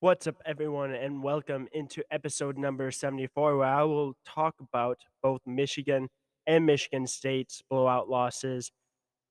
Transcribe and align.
What's 0.00 0.26
up, 0.26 0.36
everyone, 0.44 0.92
and 0.92 1.22
welcome 1.22 1.66
into 1.72 2.02
episode 2.10 2.58
number 2.58 2.90
74, 2.90 3.56
where 3.56 3.66
I 3.66 3.84
will 3.84 4.14
talk 4.26 4.54
about 4.60 4.98
both 5.22 5.40
Michigan 5.46 6.08
and 6.46 6.66
Michigan 6.66 7.06
State's 7.06 7.62
blowout 7.70 8.10
losses 8.10 8.70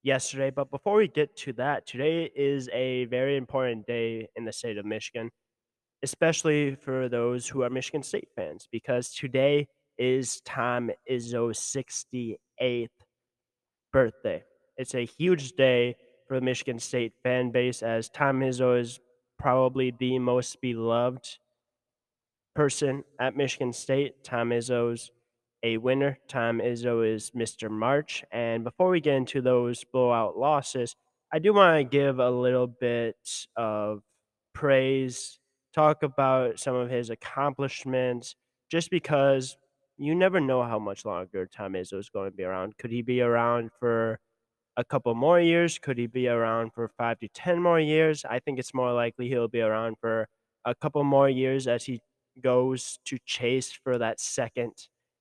yesterday. 0.01 0.49
But 0.49 0.71
before 0.71 0.95
we 0.95 1.09
get 1.09 1.35
to 1.39 1.53
that, 1.53 1.85
today 1.85 2.31
is 2.35 2.69
a 2.73 3.05
very 3.05 3.37
important 3.37 3.85
day 3.85 4.29
in 4.35 4.45
the 4.45 4.53
state 4.53 4.79
of 4.79 4.85
Michigan, 4.85 5.29
especially 6.01 6.75
for 6.75 7.07
those 7.07 7.47
who 7.47 7.61
are 7.61 7.69
Michigan 7.69 8.01
State 8.01 8.29
fans, 8.35 8.67
because 8.71 9.11
today 9.13 9.67
is 9.99 10.41
Tom 10.43 10.89
Izzo's 11.11 11.59
68th 11.59 12.87
birthday. 13.91 14.43
It's 14.77 14.95
a 14.95 15.05
huge 15.05 15.51
day 15.51 15.97
for 16.27 16.39
the 16.39 16.45
Michigan 16.45 16.79
State 16.79 17.13
fan 17.21 17.51
base, 17.51 17.83
as 17.83 18.09
Tom 18.09 18.39
Izzo 18.39 18.79
is 18.79 18.99
probably 19.43 19.93
the 19.99 20.17
most 20.19 20.61
beloved 20.61 21.37
person 22.55 23.03
at 23.19 23.35
Michigan 23.35 23.73
State. 23.73 24.23
Tom 24.23 24.51
Izzo's 24.51 25.11
a 25.63 25.75
winner. 25.75 26.17
Tom 26.29 26.59
Izzo 26.59 27.05
is 27.05 27.31
Mr. 27.31 27.69
March. 27.69 28.23
And 28.31 28.63
before 28.63 28.89
we 28.89 29.01
get 29.01 29.15
into 29.15 29.41
those 29.41 29.83
blowout 29.83 30.37
losses, 30.37 30.95
I 31.33 31.39
do 31.39 31.53
want 31.53 31.77
to 31.77 31.83
give 31.83 32.19
a 32.19 32.31
little 32.31 32.67
bit 32.67 33.17
of 33.57 33.99
praise, 34.53 35.39
talk 35.75 36.03
about 36.03 36.57
some 36.57 36.75
of 36.75 36.89
his 36.89 37.09
accomplishments, 37.09 38.37
just 38.71 38.89
because 38.91 39.57
you 39.97 40.15
never 40.15 40.39
know 40.39 40.63
how 40.63 40.79
much 40.79 41.03
longer 41.03 41.49
Tom 41.53 41.73
Izzo 41.73 41.99
is 41.99 42.07
going 42.07 42.31
to 42.31 42.35
be 42.35 42.43
around. 42.43 42.77
Could 42.77 42.91
he 42.91 43.01
be 43.01 43.19
around 43.19 43.71
for 43.77 44.21
a 44.77 44.83
couple 44.83 45.13
more 45.15 45.39
years? 45.39 45.79
Could 45.79 45.97
he 45.97 46.07
be 46.07 46.27
around 46.27 46.73
for 46.73 46.89
five 46.97 47.19
to 47.19 47.27
10 47.27 47.61
more 47.61 47.79
years? 47.79 48.25
I 48.29 48.39
think 48.39 48.59
it's 48.59 48.73
more 48.73 48.91
likely 48.91 49.27
he'll 49.27 49.47
be 49.47 49.61
around 49.61 49.97
for 49.99 50.27
a 50.65 50.75
couple 50.75 51.03
more 51.03 51.29
years 51.29 51.67
as 51.67 51.85
he 51.85 52.01
goes 52.41 52.99
to 53.05 53.17
chase 53.25 53.71
for 53.71 53.97
that 53.97 54.19
second 54.19 54.73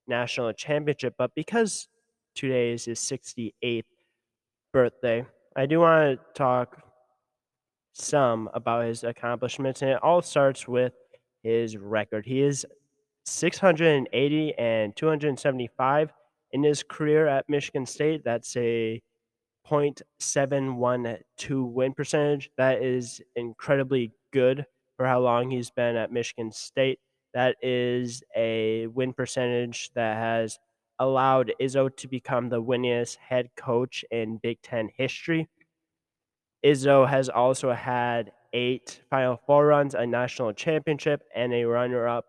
national 0.06 0.52
championship. 0.52 1.14
But 1.18 1.32
because 1.34 1.88
today 2.34 2.72
is 2.72 2.86
his 2.86 3.00
68th 3.00 3.84
birthday, 4.72 5.26
I 5.54 5.66
do 5.66 5.80
want 5.80 6.18
to 6.18 6.24
talk 6.34 6.82
some 7.92 8.48
about 8.54 8.86
his 8.86 9.04
accomplishments. 9.04 9.82
And 9.82 9.90
it 9.90 10.02
all 10.02 10.22
starts 10.22 10.66
with 10.66 10.94
his 11.42 11.76
record. 11.76 12.24
He 12.24 12.42
is 12.42 12.64
680 13.26 14.54
and 14.58 14.96
275 14.96 16.12
in 16.52 16.62
his 16.62 16.82
career 16.82 17.26
at 17.26 17.48
Michigan 17.48 17.86
State. 17.86 18.22
That's 18.24 18.56
a 18.56 19.02
.712 19.70 21.72
win 21.72 21.94
percentage. 21.94 22.50
That 22.56 22.82
is 22.82 23.20
incredibly 23.36 24.12
good 24.32 24.66
for 24.96 25.06
how 25.06 25.20
long 25.20 25.50
he's 25.50 25.70
been 25.70 25.96
at 25.96 26.12
Michigan 26.12 26.52
State. 26.52 26.98
That 27.34 27.56
is 27.62 28.22
a 28.36 28.86
win 28.88 29.12
percentage 29.12 29.90
that 29.94 30.16
has 30.16 30.58
allowed 30.98 31.52
Izzo 31.60 31.94
to 31.96 32.08
become 32.08 32.48
the 32.48 32.62
winningest 32.62 33.16
head 33.16 33.48
coach 33.56 34.04
in 34.10 34.38
Big 34.42 34.60
Ten 34.62 34.90
history. 34.96 35.48
Izzo 36.64 37.08
has 37.08 37.28
also 37.28 37.72
had 37.72 38.32
eight 38.52 39.00
Final 39.10 39.40
Four 39.46 39.66
runs, 39.66 39.94
a 39.94 40.06
national 40.06 40.52
championship, 40.52 41.22
and 41.34 41.52
a 41.52 41.64
runner 41.64 42.06
up 42.06 42.26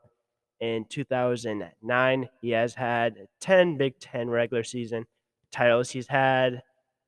in 0.60 0.86
2009. 0.90 2.30
He 2.42 2.50
has 2.52 2.74
had 2.74 3.28
10 3.42 3.78
Big 3.78 4.00
Ten 4.00 4.30
regular 4.30 4.64
season 4.64 5.06
titles. 5.52 5.92
He's 5.92 6.08
had 6.08 6.62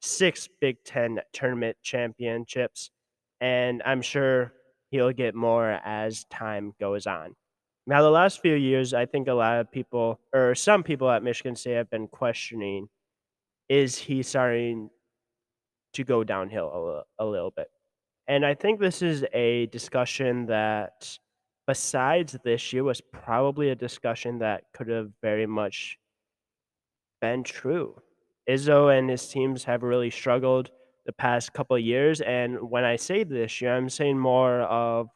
six 0.06 0.48
Big 0.62 0.84
Ten 0.84 1.20
tournament 1.34 1.78
championships, 1.82 2.92
and 3.42 3.82
I'm 3.86 4.02
sure 4.02 4.54
he'll 4.92 5.12
get 5.12 5.36
more 5.36 5.80
as 5.84 6.26
time 6.26 6.74
goes 6.80 7.08
on. 7.08 7.36
Now, 7.88 8.02
the 8.02 8.10
last 8.10 8.42
few 8.42 8.56
years, 8.56 8.94
I 8.94 9.06
think 9.06 9.28
a 9.28 9.34
lot 9.34 9.60
of 9.60 9.72
people, 9.72 10.20
or 10.34 10.56
some 10.56 10.84
people 10.84 11.10
at 11.10 11.24
Michigan 11.24 11.56
State, 11.56 11.74
have 11.74 11.90
been 11.90 12.08
questioning 12.08 12.88
is 13.68 13.98
he 13.98 14.22
starting 14.24 14.90
to 15.94 16.04
go 16.04 16.24
downhill 16.24 17.04
a, 17.20 17.24
a 17.24 17.26
little 17.26 17.52
bit? 17.52 17.68
And 18.28 18.46
I 18.46 18.56
think 18.56 18.80
this 18.80 19.02
is 19.02 19.24
a 19.34 19.68
discussion 19.68 20.48
that, 20.48 21.18
besides 21.68 22.38
this 22.44 22.74
year, 22.74 22.84
was 22.84 23.02
probably 23.02 23.70
a 23.70 23.76
discussion 23.76 24.40
that 24.40 24.64
could 24.74 24.88
have 24.88 25.10
very 25.22 25.46
much 25.46 25.98
been 27.22 27.44
true. 27.44 28.02
Izzo 28.50 28.98
and 28.98 29.10
his 29.10 29.28
teams 29.28 29.64
have 29.64 29.84
really 29.84 30.10
struggled 30.10 30.70
the 31.06 31.14
past 31.14 31.54
couple 31.54 31.76
of 31.76 31.82
years. 31.82 32.22
And 32.22 32.70
when 32.70 32.84
I 32.84 32.96
say 32.96 33.24
this 33.24 33.62
year, 33.62 33.76
I'm 33.76 33.90
saying 33.90 34.18
more 34.18 34.62
of 34.62 35.08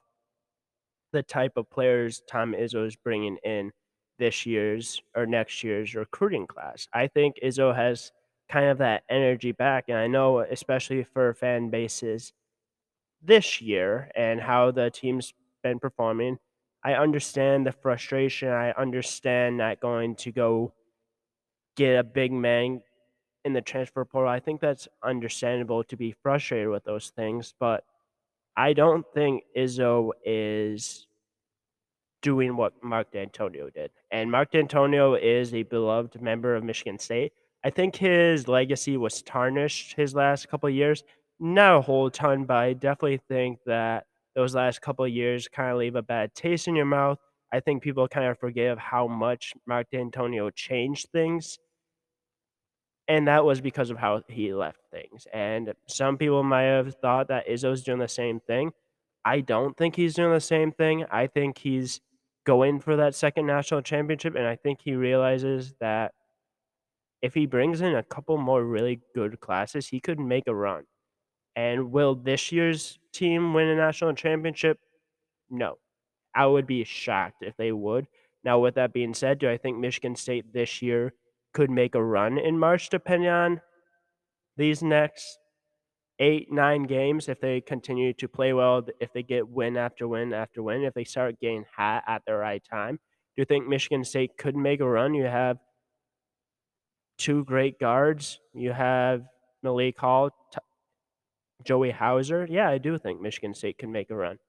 the 1.11 1.23
type 1.23 1.53
of 1.57 1.69
players 1.69 2.21
Tom 2.27 2.53
Izzo 2.53 2.85
is 2.85 2.95
bringing 2.95 3.37
in 3.43 3.71
this 4.19 4.45
year's 4.45 5.01
or 5.15 5.25
next 5.25 5.63
year's 5.63 5.95
recruiting 5.95 6.45
class. 6.45 6.87
I 6.93 7.07
think 7.07 7.37
Izzo 7.43 7.75
has 7.75 8.11
kind 8.49 8.69
of 8.69 8.79
that 8.79 9.03
energy 9.09 9.51
back. 9.51 9.85
And 9.87 9.97
I 9.97 10.07
know, 10.07 10.39
especially 10.39 11.03
for 11.03 11.33
fan 11.33 11.69
bases 11.69 12.33
this 13.21 13.61
year 13.61 14.11
and 14.15 14.39
how 14.39 14.71
the 14.71 14.89
team's 14.89 15.33
been 15.63 15.79
performing, 15.79 16.37
I 16.83 16.93
understand 16.93 17.65
the 17.65 17.71
frustration. 17.71 18.49
I 18.49 18.71
understand 18.71 19.57
not 19.57 19.79
going 19.79 20.15
to 20.17 20.31
go 20.31 20.73
get 21.75 21.97
a 21.97 22.03
big 22.03 22.31
man 22.31 22.81
in 23.45 23.53
the 23.53 23.61
transfer 23.61 24.05
portal. 24.05 24.29
I 24.29 24.39
think 24.39 24.61
that's 24.61 24.87
understandable 25.03 25.83
to 25.85 25.97
be 25.97 26.15
frustrated 26.23 26.69
with 26.69 26.83
those 26.83 27.11
things, 27.15 27.53
but 27.59 27.83
I 28.55 28.73
don't 28.73 29.05
think 29.13 29.43
Izzo 29.57 30.11
is 30.25 31.07
doing 32.21 32.57
what 32.57 32.73
Mark 32.83 33.11
Dantonio 33.13 33.73
did. 33.73 33.91
And 34.11 34.29
Mark 34.29 34.51
Dantonio 34.51 35.19
is 35.21 35.53
a 35.53 35.63
beloved 35.63 36.21
member 36.21 36.55
of 36.55 36.63
Michigan 36.63 36.99
State. 36.99 37.31
I 37.63 37.69
think 37.69 37.95
his 37.95 38.47
legacy 38.47 38.97
was 38.97 39.21
tarnished 39.21 39.95
his 39.95 40.13
last 40.13 40.49
couple 40.49 40.69
years. 40.69 41.03
Not 41.39 41.77
a 41.77 41.81
whole 41.81 42.09
ton, 42.09 42.43
but 42.43 42.57
I 42.57 42.73
definitely 42.73 43.21
think 43.29 43.59
that 43.65 44.05
those 44.35 44.55
last 44.55 44.81
couple 44.81 45.07
years 45.07 45.47
kind 45.47 45.71
of 45.71 45.77
leave 45.77 45.95
a 45.95 46.01
bad 46.01 46.33
taste 46.35 46.67
in 46.67 46.75
your 46.75 46.85
mouth. 46.85 47.17
I 47.51 47.59
think 47.59 47.81
people 47.81 48.07
kind 48.07 48.27
of 48.27 48.37
forgive 48.37 48.77
how 48.77 49.07
much 49.07 49.53
Mark 49.65 49.87
Dantonio 49.91 50.53
changed 50.53 51.07
things 51.11 51.57
and 53.09 53.27
that 53.27 53.43
was 53.43 53.59
because 53.59 53.89
of 53.89 53.97
how 53.97 54.21
he 54.27 54.53
left 54.53 54.79
things. 54.91 55.27
And 55.33 55.73
some 55.87 56.17
people 56.17 56.43
might 56.43 56.63
have 56.63 56.93
thought 57.01 57.27
that 57.29 57.47
Izzo's 57.47 57.83
doing 57.83 57.97
the 57.97 58.07
same 58.07 58.39
thing. 58.39 58.71
I 59.25 59.41
don't 59.41 59.75
think 59.75 59.95
he's 59.95 60.13
doing 60.13 60.31
the 60.31 60.39
same 60.39 60.71
thing. 60.71 61.05
I 61.11 61.25
think 61.25 61.57
he's 61.57 62.01
going 62.45 62.79
for 62.79 62.95
that 62.95 63.15
second 63.15 63.47
national 63.47 63.81
championship, 63.81 64.35
and 64.35 64.45
I 64.45 64.55
think 64.55 64.79
he 64.81 64.93
realizes 64.93 65.73
that 65.79 66.13
if 67.21 67.33
he 67.33 67.47
brings 67.47 67.81
in 67.81 67.95
a 67.95 68.03
couple 68.03 68.37
more 68.37 68.63
really 68.63 69.01
good 69.13 69.39
classes, 69.39 69.87
he 69.87 69.99
could 69.99 70.19
make 70.19 70.47
a 70.47 70.55
run. 70.55 70.83
And 71.55 71.91
will 71.91 72.15
this 72.15 72.51
year's 72.51 72.99
team 73.11 73.53
win 73.53 73.67
a 73.67 73.75
national 73.75 74.13
championship? 74.13 74.79
No. 75.49 75.79
I 76.33 76.45
would 76.45 76.67
be 76.67 76.83
shocked 76.83 77.41
if 77.41 77.57
they 77.57 77.71
would. 77.71 78.07
Now, 78.43 78.59
with 78.59 78.75
that 78.75 78.93
being 78.93 79.13
said, 79.15 79.39
do 79.39 79.49
I 79.49 79.57
think 79.57 79.77
Michigan 79.77 80.15
State 80.15 80.53
this 80.53 80.81
year 80.81 81.13
could 81.53 81.69
make 81.69 81.95
a 81.95 82.03
run 82.03 82.37
in 82.37 82.59
March 82.59 82.89
depending 82.89 83.29
on 83.29 83.61
these 84.57 84.83
next 84.83 85.39
eight, 86.19 86.51
nine 86.51 86.83
games 86.83 87.29
if 87.29 87.39
they 87.39 87.61
continue 87.61 88.13
to 88.13 88.27
play 88.27 88.53
well, 88.53 88.85
if 88.99 89.11
they 89.13 89.23
get 89.23 89.47
win 89.47 89.77
after 89.77 90.07
win 90.07 90.33
after 90.33 90.61
win, 90.61 90.83
if 90.83 90.93
they 90.93 91.03
start 91.03 91.39
getting 91.39 91.65
hot 91.75 92.03
at 92.07 92.21
the 92.27 92.33
right 92.33 92.61
time. 92.69 92.95
Do 92.95 93.41
you 93.41 93.45
think 93.45 93.67
Michigan 93.67 94.03
State 94.03 94.37
could 94.37 94.55
make 94.55 94.81
a 94.81 94.87
run? 94.87 95.13
You 95.13 95.25
have 95.25 95.57
two 97.17 97.45
great 97.45 97.79
guards. 97.79 98.39
You 98.53 98.73
have 98.73 99.23
Malik 99.63 99.97
Hall, 99.97 100.31
T- 100.51 100.59
Joey 101.63 101.91
Hauser. 101.91 102.47
Yeah, 102.49 102.69
I 102.69 102.77
do 102.77 102.97
think 102.97 103.21
Michigan 103.21 103.53
State 103.53 103.77
can 103.77 103.91
make 103.91 104.09
a 104.09 104.15
run. 104.15 104.39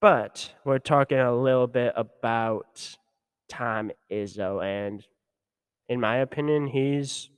But 0.00 0.54
we're 0.64 0.78
talking 0.78 1.18
a 1.18 1.34
little 1.34 1.66
bit 1.66 1.92
about 1.94 2.96
Tom 3.48 3.90
Izzo, 4.10 4.64
and 4.64 5.06
in 5.90 6.00
my 6.00 6.18
opinion, 6.18 6.68
he's 6.68 7.28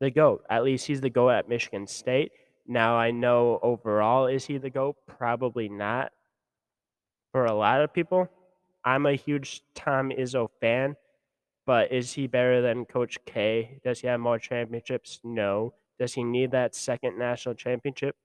the 0.00 0.10
GOAT. 0.10 0.44
At 0.50 0.64
least 0.64 0.88
he's 0.88 1.00
the 1.00 1.08
GOAT 1.08 1.30
at 1.30 1.48
Michigan 1.48 1.86
State. 1.86 2.32
Now, 2.66 2.96
I 2.96 3.12
know 3.12 3.60
overall, 3.62 4.26
is 4.26 4.44
he 4.44 4.58
the 4.58 4.68
GOAT? 4.68 4.96
Probably 5.06 5.68
not 5.68 6.10
for 7.32 7.46
a 7.46 7.54
lot 7.54 7.80
of 7.80 7.94
people. 7.94 8.28
I'm 8.84 9.06
a 9.06 9.14
huge 9.14 9.62
Tom 9.76 10.10
Izzo 10.10 10.48
fan, 10.60 10.96
but 11.66 11.92
is 11.92 12.12
he 12.12 12.26
better 12.26 12.60
than 12.60 12.84
Coach 12.84 13.16
K? 13.26 13.78
Does 13.84 14.00
he 14.00 14.08
have 14.08 14.18
more 14.18 14.40
championships? 14.40 15.20
No. 15.22 15.74
Does 16.00 16.14
he 16.14 16.24
need 16.24 16.50
that 16.50 16.74
second 16.74 17.16
national 17.16 17.54
championship? 17.54 18.16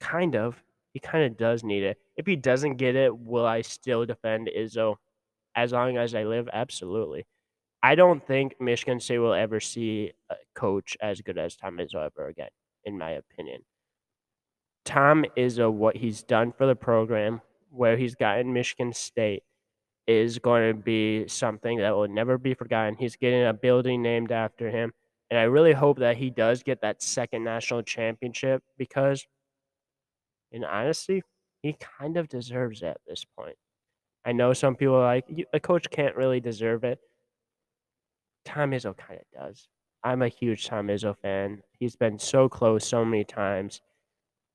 Kind 0.00 0.36
of. 0.36 0.62
He 0.92 1.00
kind 1.00 1.24
of 1.24 1.36
does 1.36 1.64
need 1.64 1.82
it. 1.82 1.98
If 2.16 2.26
he 2.26 2.36
doesn't 2.36 2.76
get 2.76 2.94
it, 2.94 3.16
will 3.18 3.46
I 3.46 3.62
still 3.62 4.06
defend 4.06 4.50
Izzo 4.56 4.96
as 5.56 5.72
long 5.72 5.96
as 5.96 6.14
I 6.14 6.22
live? 6.22 6.48
Absolutely. 6.52 7.26
I 7.84 7.94
don't 7.94 8.26
think 8.26 8.58
Michigan 8.58 8.98
State 8.98 9.18
will 9.18 9.34
ever 9.34 9.60
see 9.60 10.12
a 10.30 10.36
coach 10.54 10.96
as 11.02 11.20
good 11.20 11.36
as 11.36 11.54
Tom 11.54 11.76
Izzo 11.76 11.96
ever 11.96 12.28
again, 12.28 12.48
in 12.86 12.96
my 12.96 13.10
opinion. 13.10 13.60
Tom 14.86 15.26
Izzo, 15.36 15.70
what 15.70 15.94
he's 15.94 16.22
done 16.22 16.50
for 16.50 16.64
the 16.66 16.74
program, 16.74 17.42
where 17.70 17.98
he's 17.98 18.14
gotten 18.14 18.54
Michigan 18.54 18.94
State, 18.94 19.42
is 20.06 20.38
going 20.38 20.74
to 20.74 20.82
be 20.82 21.28
something 21.28 21.76
that 21.76 21.94
will 21.94 22.08
never 22.08 22.38
be 22.38 22.54
forgotten. 22.54 22.96
He's 22.96 23.16
getting 23.16 23.44
a 23.44 23.52
building 23.52 24.00
named 24.00 24.32
after 24.32 24.70
him. 24.70 24.94
And 25.30 25.38
I 25.38 25.42
really 25.42 25.74
hope 25.74 25.98
that 25.98 26.16
he 26.16 26.30
does 26.30 26.62
get 26.62 26.80
that 26.80 27.02
second 27.02 27.44
national 27.44 27.82
championship 27.82 28.62
because, 28.78 29.26
in 30.52 30.64
honesty, 30.64 31.22
he 31.60 31.76
kind 31.98 32.16
of 32.16 32.30
deserves 32.30 32.80
it 32.80 32.86
at 32.86 33.00
this 33.06 33.26
point. 33.38 33.56
I 34.24 34.32
know 34.32 34.54
some 34.54 34.74
people 34.74 34.94
are 34.94 35.04
like, 35.04 35.26
a 35.52 35.60
coach 35.60 35.90
can't 35.90 36.16
really 36.16 36.40
deserve 36.40 36.82
it. 36.84 36.98
Tom 38.44 38.70
Izzo 38.70 38.96
kind 38.96 39.20
of 39.20 39.46
does. 39.48 39.68
I'm 40.02 40.22
a 40.22 40.28
huge 40.28 40.66
Tom 40.66 40.88
Izzo 40.88 41.16
fan. 41.16 41.62
He's 41.78 41.96
been 41.96 42.18
so 42.18 42.48
close 42.48 42.86
so 42.86 43.04
many 43.04 43.24
times. 43.24 43.80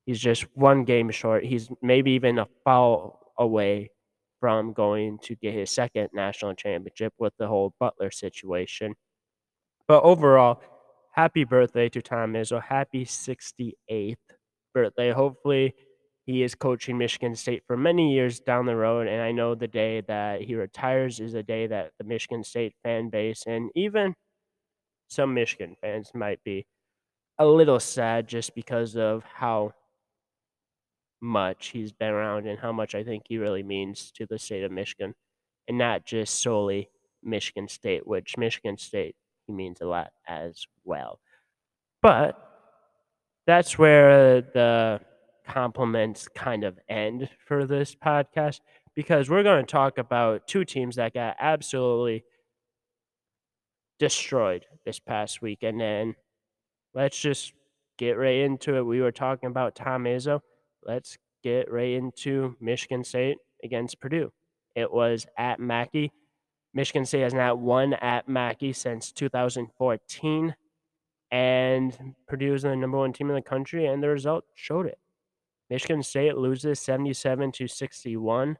He's 0.06 0.20
just 0.20 0.46
one 0.56 0.86
game 0.86 1.10
short. 1.12 1.44
He's 1.44 1.70
maybe 1.82 2.12
even 2.12 2.40
a 2.40 2.48
foul 2.64 3.34
away 3.38 3.92
from 4.40 4.74
going 4.74 5.20
to 5.24 5.36
get 5.36 5.54
his 5.54 5.72
second 5.72 6.10
national 6.14 6.54
championship 6.56 7.14
with 7.18 7.34
the 7.38 7.48
whole 7.48 7.74
Butler 7.80 8.12
situation. 8.12 8.96
But 9.88 10.04
overall, 10.04 10.62
happy 11.12 11.44
birthday 11.44 11.90
to 11.90 12.02
Tom 12.02 12.34
Izzo. 12.34 12.62
Happy 12.62 13.06
68th 13.06 14.16
birthday. 14.74 15.12
Hopefully, 15.12 15.74
he 16.26 16.44
is 16.44 16.56
coaching 16.56 16.98
Michigan 16.98 17.36
State 17.36 17.64
for 17.66 17.76
many 17.76 18.14
years 18.14 18.40
down 18.40 18.66
the 18.66 18.76
road. 18.76 19.08
And 19.08 19.22
I 19.22 19.32
know 19.32 19.56
the 19.56 19.68
day 19.68 20.02
that 20.02 20.42
he 20.42 20.56
retires 20.56 21.20
is 21.20 21.34
a 21.34 21.44
day 21.44 21.68
that 21.68 21.92
the 21.98 22.04
Michigan 22.04 22.44
State 22.44 22.76
fan 22.84 23.10
base 23.10 23.44
and 23.48 23.72
even 23.76 24.14
some 25.08 25.34
Michigan 25.34 25.76
fans 25.82 26.12
might 26.14 26.44
be 26.44 26.68
a 27.40 27.46
little 27.46 27.80
sad 27.80 28.28
just 28.28 28.54
because 28.54 28.96
of 28.96 29.24
how 29.24 29.74
much 31.22 31.68
he's 31.70 31.92
been 31.92 32.10
around 32.10 32.48
and 32.48 32.60
how 32.60 32.72
much 32.72 32.96
I 32.96 33.04
think 33.04 33.24
he 33.28 33.38
really 33.38 33.64
means 33.64 34.12
to 34.12 34.26
the 34.26 34.40
state 34.40 34.64
of 34.64 34.72
Michigan 34.72 35.16
and 35.68 35.78
not 35.78 36.06
just 36.06 36.42
solely 36.42 36.90
Michigan 37.24 37.68
State, 37.68 38.08
which 38.08 38.38
Michigan 38.38 38.78
State 38.78 39.16
he 39.48 39.54
means 39.54 39.82
a 39.82 39.86
lot 39.86 40.12
as 40.28 40.66
well. 40.84 41.20
But 42.02 42.38
that's 43.48 43.78
where 43.78 44.42
the 44.42 45.02
compliments 45.50 46.28
kind 46.36 46.64
of 46.64 46.80
end 46.88 47.30
for 47.48 47.66
this 47.66 47.96
podcast 47.96 48.60
because 48.96 49.30
we're 49.30 49.44
going 49.44 49.66
to 49.66 49.72
talk 49.72 49.98
about 49.98 50.48
two 50.48 50.64
teams 50.66 50.96
that 50.96 51.14
got 51.14 51.36
absolutely 51.40 52.24
destroyed 53.98 54.66
this 54.86 55.00
past 55.00 55.42
week. 55.42 55.64
And 55.64 55.80
then 55.80 56.16
let's 56.94 57.20
just 57.20 57.54
get 57.98 58.18
right 58.18 58.38
into 58.38 58.76
it. 58.76 58.86
We 58.86 59.02
were 59.02 59.12
talking 59.12 59.48
about 59.48 59.76
Tom 59.76 60.06
Izzo 60.06 60.42
let's 60.86 61.18
get 61.44 61.72
right 61.72 61.92
into 61.92 62.56
Michigan 62.60 63.04
State 63.04 63.38
against 63.64 64.00
Purdue. 64.00 64.32
It 64.76 64.92
was 64.92 65.26
at 65.38 65.60
Mackey. 65.60 66.12
Michigan 66.74 67.06
State 67.06 67.22
has 67.22 67.34
not 67.34 67.60
won 67.60 67.94
at 67.94 68.28
Mackey 68.30 68.74
since 68.74 69.12
2014, 69.12 70.56
and 71.32 72.16
Purdue 72.28 72.54
is 72.54 72.62
the 72.62 72.76
number 72.76 72.98
one 72.98 73.14
team 73.14 73.30
in 73.30 73.36
the 73.36 73.42
country, 73.42 73.88
and 73.88 74.04
the 74.04 74.10
result 74.10 74.46
showed 74.56 74.86
it. 74.86 75.00
Michigan 75.70 76.02
State 76.04 76.38
loses 76.38 76.80
77 76.80 77.52
to 77.54 77.68
61. 77.68 78.58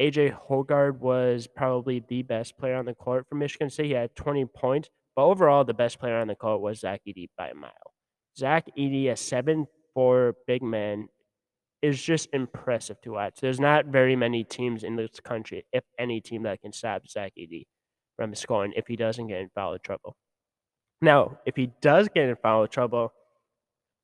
AJ 0.00 0.36
Hoggard 0.48 0.98
was 0.98 1.46
probably 1.46 2.02
the 2.08 2.22
best 2.22 2.58
player 2.58 2.76
on 2.76 2.84
the 2.84 2.94
court 2.94 3.26
for 3.28 3.36
Michigan 3.36 3.70
State. 3.70 3.86
He 3.86 3.92
had 3.92 4.14
20 4.14 4.44
points, 4.46 4.90
but 5.14 5.24
overall, 5.24 5.64
the 5.64 5.74
best 5.74 5.98
player 5.98 6.18
on 6.18 6.26
the 6.28 6.34
court 6.34 6.60
was 6.60 6.80
Zach 6.80 7.00
Edey 7.08 7.28
by 7.38 7.48
a 7.48 7.54
mile. 7.54 7.70
Zach 8.36 8.66
Edey, 8.76 9.10
a 9.10 9.16
7 9.16 9.66
4 9.94 10.34
big 10.46 10.62
man, 10.62 11.08
is 11.80 12.02
just 12.02 12.28
impressive 12.32 13.00
to 13.02 13.12
watch. 13.12 13.38
There's 13.40 13.60
not 13.60 13.86
very 13.86 14.16
many 14.16 14.44
teams 14.44 14.84
in 14.84 14.96
this 14.96 15.20
country, 15.24 15.64
if 15.72 15.84
any 15.98 16.20
team, 16.20 16.42
that 16.42 16.60
can 16.60 16.72
stop 16.72 17.08
Zach 17.08 17.32
Edey 17.38 17.64
from 18.16 18.34
scoring 18.34 18.72
if 18.76 18.86
he 18.86 18.96
doesn't 18.96 19.28
get 19.28 19.40
in 19.40 19.50
foul 19.54 19.78
trouble. 19.78 20.16
Now, 21.00 21.38
if 21.46 21.56
he 21.56 21.70
does 21.80 22.08
get 22.08 22.28
in 22.28 22.36
foul 22.36 22.66
trouble 22.66 23.12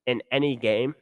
in 0.07 0.21
any 0.31 0.55
game, 0.55 0.95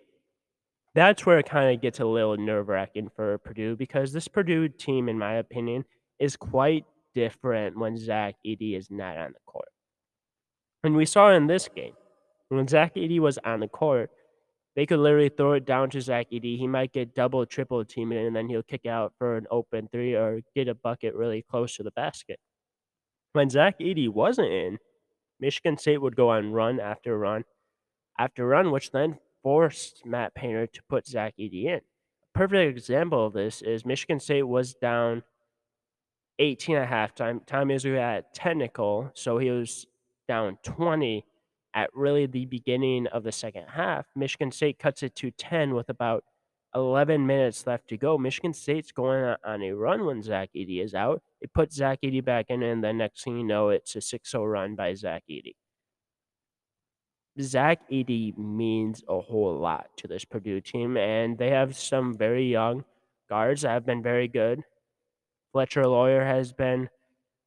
that's 0.93 1.25
where 1.25 1.39
it 1.39 1.47
kind 1.47 1.73
of 1.73 1.81
gets 1.81 1.99
a 1.99 2.05
little 2.05 2.37
nerve 2.37 2.67
wracking 2.67 3.09
for 3.15 3.37
Purdue 3.39 3.75
because 3.75 4.11
this 4.11 4.27
Purdue 4.27 4.67
team, 4.67 5.07
in 5.07 5.17
my 5.17 5.35
opinion, 5.35 5.85
is 6.19 6.35
quite 6.35 6.85
different 7.13 7.77
when 7.77 7.97
Zach 7.97 8.35
Edey 8.45 8.77
is 8.77 8.91
not 8.91 9.17
on 9.17 9.31
the 9.31 9.39
court. 9.45 9.69
And 10.83 10.95
we 10.95 11.05
saw 11.05 11.31
in 11.31 11.47
this 11.47 11.69
game, 11.73 11.93
when 12.49 12.67
Zach 12.67 12.95
Edey 12.95 13.19
was 13.19 13.37
on 13.45 13.61
the 13.61 13.67
court, 13.67 14.11
they 14.75 14.85
could 14.85 14.99
literally 14.99 15.29
throw 15.29 15.53
it 15.53 15.65
down 15.65 15.89
to 15.91 16.01
Zach 16.01 16.27
Edey. 16.31 16.57
He 16.57 16.67
might 16.67 16.93
get 16.93 17.15
double, 17.15 17.45
triple 17.45 17.83
team 17.85 18.11
and 18.11 18.35
then 18.35 18.47
he'll 18.49 18.63
kick 18.63 18.85
out 18.85 19.13
for 19.17 19.37
an 19.37 19.45
open 19.51 19.87
three 19.91 20.15
or 20.15 20.41
get 20.55 20.67
a 20.67 20.75
bucket 20.75 21.13
really 21.13 21.43
close 21.49 21.75
to 21.75 21.83
the 21.83 21.91
basket. 21.91 22.39
When 23.33 23.49
Zach 23.49 23.79
Edey 23.79 24.09
wasn't 24.09 24.51
in, 24.51 24.77
Michigan 25.39 25.77
State 25.77 26.01
would 26.01 26.15
go 26.15 26.29
on 26.29 26.51
run 26.51 26.79
after 26.79 27.17
run 27.17 27.43
after 28.19 28.45
run, 28.45 28.71
which 28.71 28.91
then 28.91 29.17
forced 29.43 30.05
Matt 30.05 30.33
Painter 30.35 30.67
to 30.67 30.81
put 30.89 31.07
Zach 31.07 31.33
Edey 31.39 31.65
in. 31.65 31.79
A 31.79 32.37
perfect 32.37 32.77
example 32.77 33.25
of 33.27 33.33
this 33.33 33.61
is 33.61 33.85
Michigan 33.85 34.19
State 34.19 34.43
was 34.43 34.73
down 34.73 35.23
18 36.39 36.77
at 36.77 36.89
halftime. 36.89 37.45
Tom 37.45 37.69
Izzo 37.69 37.97
had 37.97 38.25
technical, 38.33 39.11
so 39.13 39.37
he 39.37 39.49
was 39.49 39.85
down 40.27 40.57
20 40.63 41.25
at 41.73 41.89
really 41.93 42.25
the 42.25 42.45
beginning 42.45 43.07
of 43.07 43.23
the 43.23 43.31
second 43.31 43.65
half. 43.69 44.05
Michigan 44.15 44.51
State 44.51 44.79
cuts 44.79 45.03
it 45.03 45.15
to 45.15 45.31
10 45.31 45.73
with 45.73 45.89
about 45.89 46.23
11 46.75 47.25
minutes 47.25 47.67
left 47.67 47.87
to 47.89 47.97
go. 47.97 48.17
Michigan 48.17 48.53
State's 48.53 48.91
going 48.91 49.35
on 49.43 49.61
a 49.61 49.71
run 49.73 50.05
when 50.05 50.21
Zach 50.21 50.49
Edey 50.55 50.83
is 50.83 50.93
out. 50.93 51.21
They 51.41 51.47
put 51.53 51.73
Zach 51.73 51.99
Edey 52.03 52.23
back 52.23 52.45
in, 52.49 52.63
and 52.63 52.83
the 52.83 52.93
next 52.93 53.23
thing 53.23 53.37
you 53.37 53.43
know, 53.43 53.69
it's 53.69 53.95
a 53.95 54.01
6 54.01 54.31
0 54.31 54.45
run 54.45 54.75
by 54.75 54.93
Zach 54.93 55.23
Edey. 55.29 55.55
Zach 57.39 57.79
Edey 57.89 58.37
means 58.37 59.03
a 59.07 59.19
whole 59.19 59.57
lot 59.57 59.87
to 59.97 60.07
this 60.07 60.25
Purdue 60.25 60.59
team, 60.61 60.97
and 60.97 61.37
they 61.37 61.49
have 61.49 61.77
some 61.77 62.17
very 62.17 62.45
young 62.51 62.83
guards 63.29 63.61
that 63.61 63.69
have 63.69 63.85
been 63.85 64.03
very 64.03 64.27
good. 64.27 64.63
Fletcher 65.53 65.87
Loyer 65.87 66.25
has 66.25 66.53
been 66.53 66.89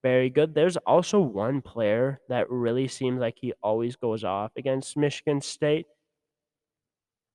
very 0.03 0.31
good. 0.31 0.55
There's 0.55 0.77
also 0.79 1.21
one 1.21 1.63
player 1.63 2.21
that 2.29 2.51
really 2.51 2.89
seems 2.89 3.21
like 3.21 3.37
he 3.41 3.53
always 3.63 3.97
goes 3.97 4.25
off 4.25 4.53
against 4.57 4.97
Michigan 4.97 5.41
State, 5.41 5.87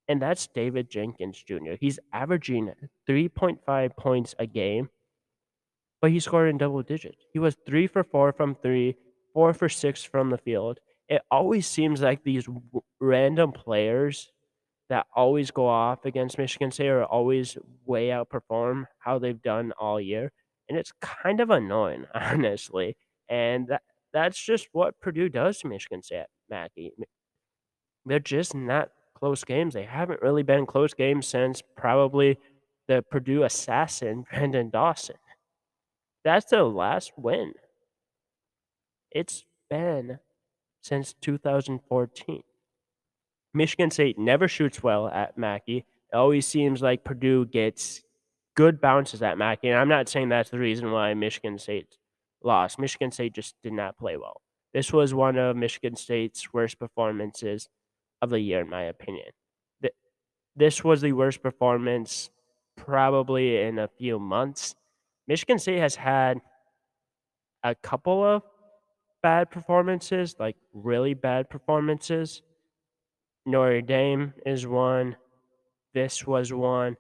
and 0.08 0.22
that's 0.22 0.48
David 0.48 0.90
Jenkins 0.90 1.42
Jr. 1.44 1.74
He's 1.80 2.00
averaging 2.14 2.74
3.5 3.08 3.96
points 3.96 4.36
a 4.40 4.48
game, 4.48 4.90
but 6.02 6.12
he 6.12 6.20
scored 6.20 6.50
in 6.50 6.58
double 6.58 6.82
digits. 6.82 7.24
He 7.34 7.40
was 7.40 7.56
three 7.66 7.88
for 7.88 8.04
four 8.04 8.34
from 8.34 8.56
three, 8.56 8.96
four 9.34 9.54
for 9.54 9.70
six 9.70 10.04
from 10.04 10.30
the 10.30 10.38
field. 10.38 10.80
It 11.10 11.22
always 11.32 11.68
seems 11.68 12.02
like 12.02 12.24
these 12.24 12.48
random 13.02 13.52
players 13.52 14.32
that 14.90 15.08
always 15.16 15.52
go 15.52 15.68
off 15.68 16.06
against 16.06 16.38
Michigan 16.38 16.72
State 16.72 16.90
or 16.90 17.04
always 17.04 17.58
way 17.86 18.08
outperform 18.08 18.86
how 19.00 19.20
they've 19.20 19.42
done 19.42 19.74
all 19.80 20.00
year 20.00 20.32
and 20.70 20.78
it's 20.78 20.94
kind 21.02 21.42
of 21.42 21.50
annoying, 21.50 22.06
honestly. 22.14 22.96
And 23.28 23.68
that 23.68 23.82
that's 24.14 24.42
just 24.42 24.70
what 24.72 25.00
Purdue 25.02 25.30
does 25.30 25.60
to 25.60 25.68
Michigan 25.68 26.02
State, 26.02 26.26
Mackey. 26.50 26.94
They're 28.06 28.20
just 28.20 28.56
not 28.56 28.90
close 29.14 29.44
games. 29.44 29.74
They 29.74 29.84
haven't 29.84 30.22
really 30.22 30.44
been 30.44 30.66
close 30.66 30.94
games 30.94 31.28
since 31.28 31.62
probably 31.76 32.38
the 32.88 33.04
Purdue 33.12 33.44
assassin, 33.44 34.26
Branden 34.34 34.72
Dawson. 34.72 35.18
That's 36.24 36.50
their 36.50 36.64
last 36.64 37.12
win. 37.18 37.54
It's 39.12 39.46
been 39.70 40.20
since 40.82 41.14
2014. 41.22 42.42
Michigan 43.54 43.92
State 43.92 44.18
never 44.20 44.48
shoots 44.48 44.84
well 44.84 45.08
at 45.08 45.38
Mackey. 45.38 45.86
It 46.12 46.16
always 46.16 46.46
seems 46.46 46.82
like 46.82 47.04
Purdue 47.04 47.46
gets 47.46 48.02
good 48.56 48.80
bounces 48.82 49.22
at 49.22 49.38
Mackey. 49.38 49.70
And 49.70 49.78
I'm 49.78 49.90
not 49.90 50.10
saying 50.10 50.30
that's 50.30 50.50
the 50.50 50.60
reason 50.60 50.92
why 50.92 51.14
Michigan 51.14 51.58
State 51.58 51.98
lost. 52.44 52.80
Michigan 52.80 53.12
State 53.12 53.34
just 53.34 53.56
did 53.64 53.74
not 53.74 53.98
play 53.98 54.18
well. 54.18 54.42
This 54.74 54.94
was 54.94 55.14
one 55.14 55.38
of 55.38 55.56
Michigan 55.56 55.96
State's 55.96 56.54
worst 56.54 56.78
performances 56.78 57.70
of 58.22 58.30
the 58.30 58.40
year, 58.40 58.62
in 58.62 58.70
my 58.70 58.84
opinion. 58.84 59.26
This 60.56 60.84
was 60.84 61.02
the 61.02 61.14
worst 61.14 61.42
performance 61.42 62.30
probably 62.76 63.62
in 63.62 63.80
a 63.80 63.88
few 63.88 64.20
months. 64.20 64.76
Michigan 65.28 65.58
State 65.58 65.80
has 65.80 65.96
had 65.96 66.42
a 67.64 67.76
couple 67.76 68.24
of 68.24 68.44
bad 69.22 69.52
performances, 69.52 70.36
like 70.40 70.56
really 70.74 71.14
bad 71.14 71.50
performances. 71.50 72.42
Notre 73.46 73.82
Dame 73.82 74.34
is 74.46 74.66
one. 74.68 75.16
This 75.94 76.26
was 76.26 76.54
one 76.54 76.98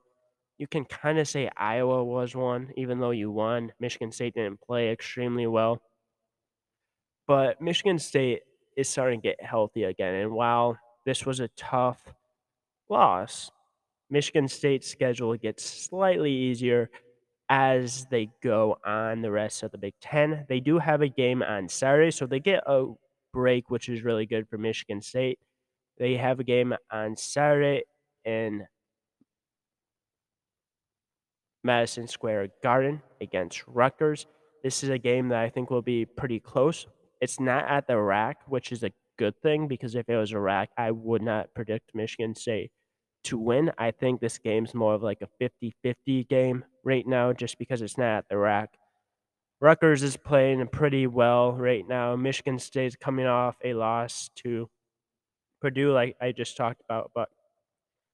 you 0.60 0.68
can 0.68 0.84
kind 0.86 1.18
of 1.18 1.28
say 1.28 1.50
Iowa 1.58 2.04
was 2.04 2.36
one, 2.36 2.72
even 2.76 3.00
though 3.00 3.12
you 3.12 3.32
won. 3.32 3.72
Michigan 3.80 4.12
State 4.12 4.36
didn't 4.36 4.60
play 4.60 4.92
extremely 4.92 5.48
well. 5.48 5.82
But 7.28 7.62
Michigan 7.62 7.98
State 7.98 8.42
is 8.76 8.90
starting 8.90 9.22
to 9.22 9.28
get 9.30 9.42
healthy 9.42 9.86
again. 9.86 10.16
And 10.16 10.32
while 10.32 10.78
this 11.06 11.26
was 11.26 11.40
a 11.40 11.48
tough 11.56 12.14
loss. 12.90 13.52
Michigan 14.10 14.50
State's 14.50 14.88
schedule 14.88 15.38
gets 15.38 15.64
slightly 15.64 16.32
easier 16.32 16.90
as 17.50 18.06
they 18.12 18.29
go 18.44 18.77
on 18.86 19.22
the 19.22 19.32
rest 19.32 19.63
of 19.63 19.72
the 19.72 19.77
Big 19.77 19.94
Ten. 20.01 20.46
They 20.48 20.60
do 20.60 20.77
have 20.77 21.01
a 21.01 21.08
game 21.08 21.41
on 21.41 21.68
Saturday, 21.68 22.12
so 22.12 22.27
they 22.27 22.39
get 22.39 22.63
a 22.68 22.86
break, 23.34 23.70
which 23.70 23.89
is 23.89 24.03
really 24.03 24.25
good 24.25 24.48
for 24.48 24.58
Michigan 24.58 25.01
State. 25.01 25.39
They 25.98 26.15
have 26.15 26.39
a 26.39 26.44
game 26.44 26.74
on 26.91 27.18
Saturday 27.18 27.84
in 28.24 28.68
Madison 31.63 32.08
Square 32.08 32.50
Garden 32.63 33.01
against 33.20 33.63
Rutgers. 33.68 34.27
This 34.63 34.84
is 34.84 34.89
a 34.89 34.98
game 34.98 35.29
that 35.29 35.39
I 35.39 35.50
think 35.50 35.70
will 35.70 35.82
be 35.82 36.06
pretty 36.06 36.39
close. 36.39 36.86
It's 37.20 37.39
not 37.39 37.68
at 37.68 37.88
the 37.88 37.98
RAC, 37.98 38.38
which 38.48 38.72
is 38.72 38.84
a 38.84 38.91
good 39.18 39.36
thing 39.41 39.68
because 39.68 39.96
if 39.96 40.08
it 40.08 40.15
was 40.15 40.32
a 40.32 40.39
RAC, 40.39 40.70
I 40.77 40.91
would 40.91 41.22
not 41.22 41.53
predict 41.53 41.91
Michigan 41.94 42.36
State 42.36 42.72
to 43.25 43.38
win. 43.38 43.72
I 43.77 43.91
think 43.91 44.22
this 44.22 44.38
game's 44.38 44.74
more 44.74 44.94
of 44.94 45.03
like 45.03 45.22
a 45.22 45.27
50 45.39 45.74
50 45.84 46.24
game 46.25 46.63
right 46.84 47.06
now 47.08 47.34
just 47.34 47.58
because 47.58 47.82
it's 47.82 47.98
not 47.98 48.18
at 48.18 48.26
the 48.30 48.38
RAC. 48.38 48.70
Rutgers 49.62 50.04
is 50.04 50.16
playing 50.16 50.66
pretty 50.68 51.06
well 51.08 51.52
right 51.52 51.86
now. 51.88 52.16
Michigan 52.16 52.60
State's 52.60 52.96
coming 52.96 53.26
off 53.26 53.58
a 53.64 53.74
loss 53.74 54.30
to 54.38 54.70
Purdue, 55.62 55.92
like 55.92 56.16
I 56.22 56.32
just 56.32 56.56
talked 56.56 56.82
about, 56.88 57.12
but 57.14 57.30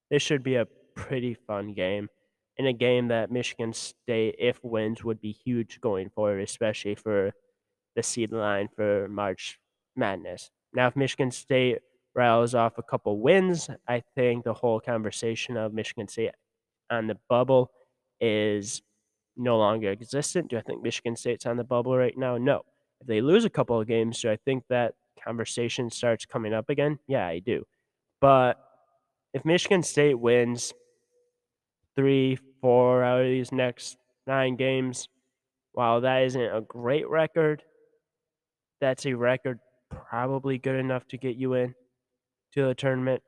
this 0.09 0.23
should 0.23 0.41
be 0.43 0.55
a 0.55 0.67
pretty 0.95 1.35
fun 1.35 1.73
game. 1.73 2.09
In 2.57 2.67
a 2.67 2.73
game 2.73 3.09
that 3.09 3.31
Michigan 3.31 3.73
State, 3.73 4.35
if 4.39 4.63
wins, 4.63 5.03
would 5.03 5.19
be 5.19 5.31
huge 5.31 5.81
going 5.81 6.09
forward, 6.09 6.41
especially 6.41 6.95
for 6.95 7.33
the 7.95 8.01
seed 8.01 8.31
line 8.31 8.69
for 8.75 9.07
March 9.09 9.59
Madness. 9.95 10.49
Now, 10.73 10.87
if 10.87 10.95
Michigan 10.95 11.31
State 11.31 11.79
rattles 12.15 12.55
off 12.55 12.77
a 12.77 12.83
couple 12.83 13.19
wins, 13.19 13.69
I 13.87 14.01
think 14.15 14.45
the 14.45 14.53
whole 14.53 14.79
conversation 14.79 15.57
of 15.57 15.73
Michigan 15.73 16.07
State 16.07 16.31
on 16.89 17.07
the 17.07 17.17
bubble 17.29 17.71
is 18.19 18.81
no 19.37 19.57
longer 19.57 19.91
existent. 19.91 20.49
Do 20.49 20.57
I 20.57 20.61
think 20.61 20.81
Michigan 20.81 21.15
State's 21.15 21.45
on 21.45 21.57
the 21.57 21.63
bubble 21.63 21.97
right 21.97 22.17
now? 22.17 22.37
No. 22.37 22.63
If 23.01 23.07
they 23.07 23.21
lose 23.21 23.45
a 23.45 23.49
couple 23.49 23.79
of 23.79 23.87
games, 23.87 24.21
do 24.21 24.31
I 24.31 24.37
think 24.37 24.63
that 24.69 24.93
conversation 25.21 25.89
starts 25.89 26.25
coming 26.25 26.53
up 26.53 26.69
again? 26.69 26.99
Yeah, 27.07 27.27
I 27.27 27.39
do. 27.39 27.65
But 28.21 28.57
if 29.33 29.43
Michigan 29.43 29.83
State 29.83 30.19
wins 30.19 30.73
three, 31.95 32.37
four 32.61 33.03
out 33.03 33.21
of 33.21 33.27
these 33.27 33.51
next 33.51 33.97
nine 34.25 34.55
games, 34.55 35.09
while 35.73 36.01
that 36.01 36.23
isn't 36.23 36.41
a 36.41 36.61
great 36.61 37.07
record, 37.09 37.63
that's 38.79 39.05
a 39.05 39.13
record 39.13 39.59
probably 39.89 40.57
good 40.57 40.75
enough 40.75 41.07
to 41.09 41.17
get 41.17 41.35
you 41.35 41.53
in 41.53 41.75
to 42.53 42.65
the 42.65 42.75
tournament. 42.75 43.21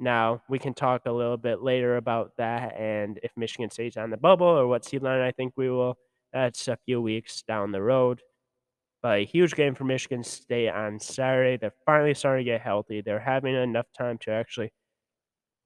Now, 0.00 0.42
we 0.48 0.58
can 0.58 0.72
talk 0.72 1.02
a 1.04 1.12
little 1.12 1.36
bit 1.36 1.60
later 1.60 1.98
about 1.98 2.32
that 2.38 2.74
and 2.78 3.20
if 3.22 3.32
Michigan 3.36 3.70
State's 3.70 3.98
on 3.98 4.08
the 4.08 4.16
bubble 4.16 4.46
or 4.46 4.66
what 4.66 4.82
seed 4.82 5.02
line 5.02 5.20
I 5.20 5.30
think 5.30 5.52
we 5.56 5.68
will. 5.68 5.98
That's 6.32 6.68
a 6.68 6.78
few 6.86 7.02
weeks 7.02 7.42
down 7.42 7.70
the 7.70 7.82
road. 7.82 8.22
But 9.02 9.18
a 9.18 9.24
huge 9.26 9.54
game 9.54 9.74
for 9.74 9.84
Michigan 9.84 10.24
State 10.24 10.70
on 10.70 11.00
Saturday. 11.00 11.58
They're 11.58 11.74
finally 11.84 12.14
starting 12.14 12.46
to 12.46 12.50
get 12.52 12.62
healthy. 12.62 13.02
They're 13.02 13.20
having 13.20 13.54
enough 13.54 13.86
time 13.96 14.16
to 14.22 14.30
actually 14.30 14.72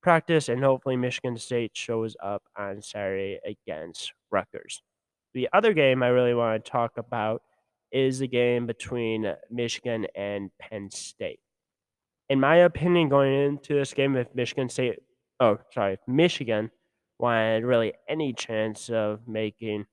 practice, 0.02 0.48
and 0.48 0.62
hopefully, 0.62 0.96
Michigan 0.96 1.36
State 1.36 1.72
shows 1.74 2.16
up 2.22 2.42
on 2.56 2.82
Saturday 2.82 3.40
against 3.44 4.12
Rutgers. 4.30 4.82
The 5.32 5.48
other 5.52 5.72
game 5.72 6.02
I 6.02 6.08
really 6.08 6.34
want 6.34 6.64
to 6.64 6.70
talk 6.70 6.92
about 6.96 7.42
is 7.90 8.20
the 8.20 8.28
game 8.28 8.66
between 8.66 9.32
Michigan 9.50 10.06
and 10.14 10.50
Penn 10.60 10.90
State 10.90 11.40
in 12.28 12.40
my 12.40 12.56
opinion, 12.56 13.08
going 13.08 13.32
into 13.32 13.74
this 13.74 13.92
game, 13.92 14.16
if 14.16 14.34
Michigan 14.34 14.68
State, 14.68 15.00
oh, 15.40 15.58
sorry, 15.72 15.98
Michigan 16.06 16.70
wanted 17.18 17.64
really 17.64 17.92
any 18.08 18.32
chance 18.32 18.88
of 18.88 19.20
making 19.26 19.86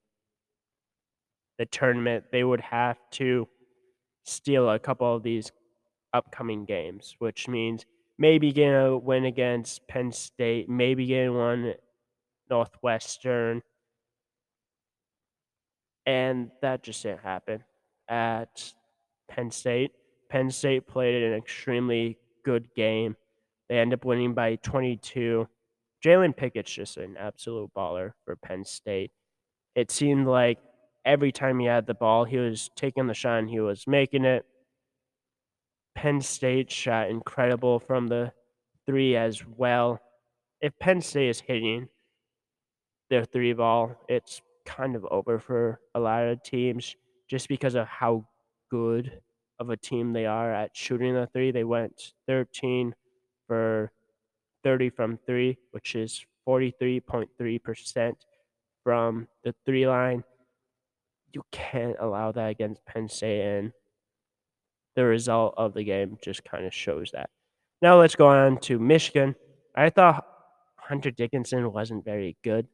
the 1.58 1.66
tournament, 1.66 2.26
they 2.32 2.44
would 2.44 2.62
have 2.62 2.98
to 3.12 3.48
steal 4.24 4.70
a 4.70 4.80
couple 4.80 5.16
of 5.16 5.24
these 5.24 5.52
upcoming 6.14 6.66
games, 6.66 7.16
which 7.20 7.48
means 7.48 7.86
maybe 8.18 8.52
getting 8.52 8.76
a 8.76 8.98
win 8.98 9.26
against 9.26 9.88
Penn 9.88 10.12
State, 10.12 10.70
maybe 10.70 11.06
getting 11.06 11.36
one 11.36 11.74
Northwestern. 12.50 13.62
And 16.06 16.52
that 16.62 16.84
just 16.84 17.04
didn't 17.04 17.22
happen 17.22 17.64
at 18.08 18.74
Penn 19.30 19.52
State. 19.52 19.92
Penn 20.30 20.50
State 20.50 20.88
played 20.88 21.24
an 21.24 21.34
extremely 21.34 22.18
good 22.44 22.68
game. 22.76 23.16
They 23.70 23.80
end 23.80 23.94
up 23.94 24.06
winning 24.06 24.34
by 24.34 24.56
22. 24.58 25.48
Jalen 26.04 26.36
Pickett's 26.36 26.72
just 26.72 26.98
an 26.98 27.16
absolute 27.18 27.72
baller 27.76 28.12
for 28.26 28.36
Penn 28.36 28.66
State. 28.66 29.12
It 29.76 29.92
seemed 29.92 30.28
like 30.28 30.58
every 31.06 31.32
time 31.32 31.60
he 31.60 31.68
had 31.68 31.86
the 31.86 31.94
ball, 31.94 32.26
he 32.26 32.38
was 32.38 32.70
taking 32.76 33.08
the 33.08 33.14
shot 33.14 33.40
and 33.40 33.50
he 33.50 33.60
was 33.60 33.86
making 33.88 34.26
it. 34.26 34.46
Penn 35.96 36.22
State 36.22 36.72
shot 36.72 37.10
incredible 37.10 37.80
from 37.80 38.08
the 38.08 38.32
three 38.86 39.16
as 39.16 39.46
well. 39.46 40.00
If 40.60 40.78
Penn 40.80 41.02
State 41.02 41.30
is 41.30 41.42
hitting 41.42 41.88
their 43.10 43.26
three 43.26 43.54
ball, 43.54 43.96
it's 44.08 44.42
kind 44.66 44.96
of 44.96 45.06
over 45.12 45.40
for 45.40 45.80
a 45.96 46.00
lot 46.00 46.28
of 46.28 46.44
teams 46.44 46.96
just 47.30 47.48
because 47.48 47.76
of 47.76 47.88
how 47.88 48.26
good 48.70 49.22
of 49.62 49.70
a 49.70 49.78
team 49.78 50.12
they 50.12 50.26
are 50.26 50.52
at 50.54 50.76
shooting 50.76 51.14
the 51.14 51.28
three. 51.28 51.52
They 51.52 51.64
went 51.64 52.14
13 52.28 52.96
for 53.48 53.92
30 54.64 54.90
from 54.90 55.20
three, 55.26 55.58
which 55.72 55.96
is 55.96 56.26
43.3% 56.48 58.16
from 58.84 59.28
the 59.44 59.54
three 59.66 59.88
line. 59.88 60.24
You 61.34 61.44
can't 61.52 61.96
allow 62.00 62.32
that 62.34 62.50
against 62.50 62.86
Penn 62.86 63.08
State, 63.08 63.42
and 63.42 63.74
the 64.96 65.06
result 65.06 65.54
of 65.58 65.74
the 65.74 65.84
game 65.84 66.18
just 66.24 66.44
kind 66.44 66.66
of 66.66 66.74
shows 66.74 67.12
that. 67.12 67.30
Now 67.82 68.00
let's 68.00 68.16
go 68.16 68.28
on 68.28 68.60
to 68.62 68.80
Michigan. 68.80 69.36
I 69.76 69.90
thought 69.90 70.26
Hunter 70.78 71.12
Dickinson 71.12 71.72
wasn't 71.72 72.04
very 72.04 72.38
good. 72.44 72.68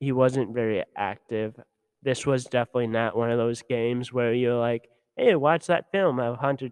He 0.00 0.12
wasn't 0.12 0.54
very 0.54 0.84
active. 0.96 1.54
This 2.02 2.26
was 2.26 2.44
definitely 2.44 2.88
not 2.88 3.16
one 3.16 3.30
of 3.30 3.38
those 3.38 3.62
games 3.62 4.12
where 4.12 4.32
you're 4.34 4.58
like, 4.58 4.89
hey, 5.16 5.34
watch 5.34 5.66
that 5.66 5.90
film 5.92 6.18
of 6.18 6.38
Hunter 6.38 6.70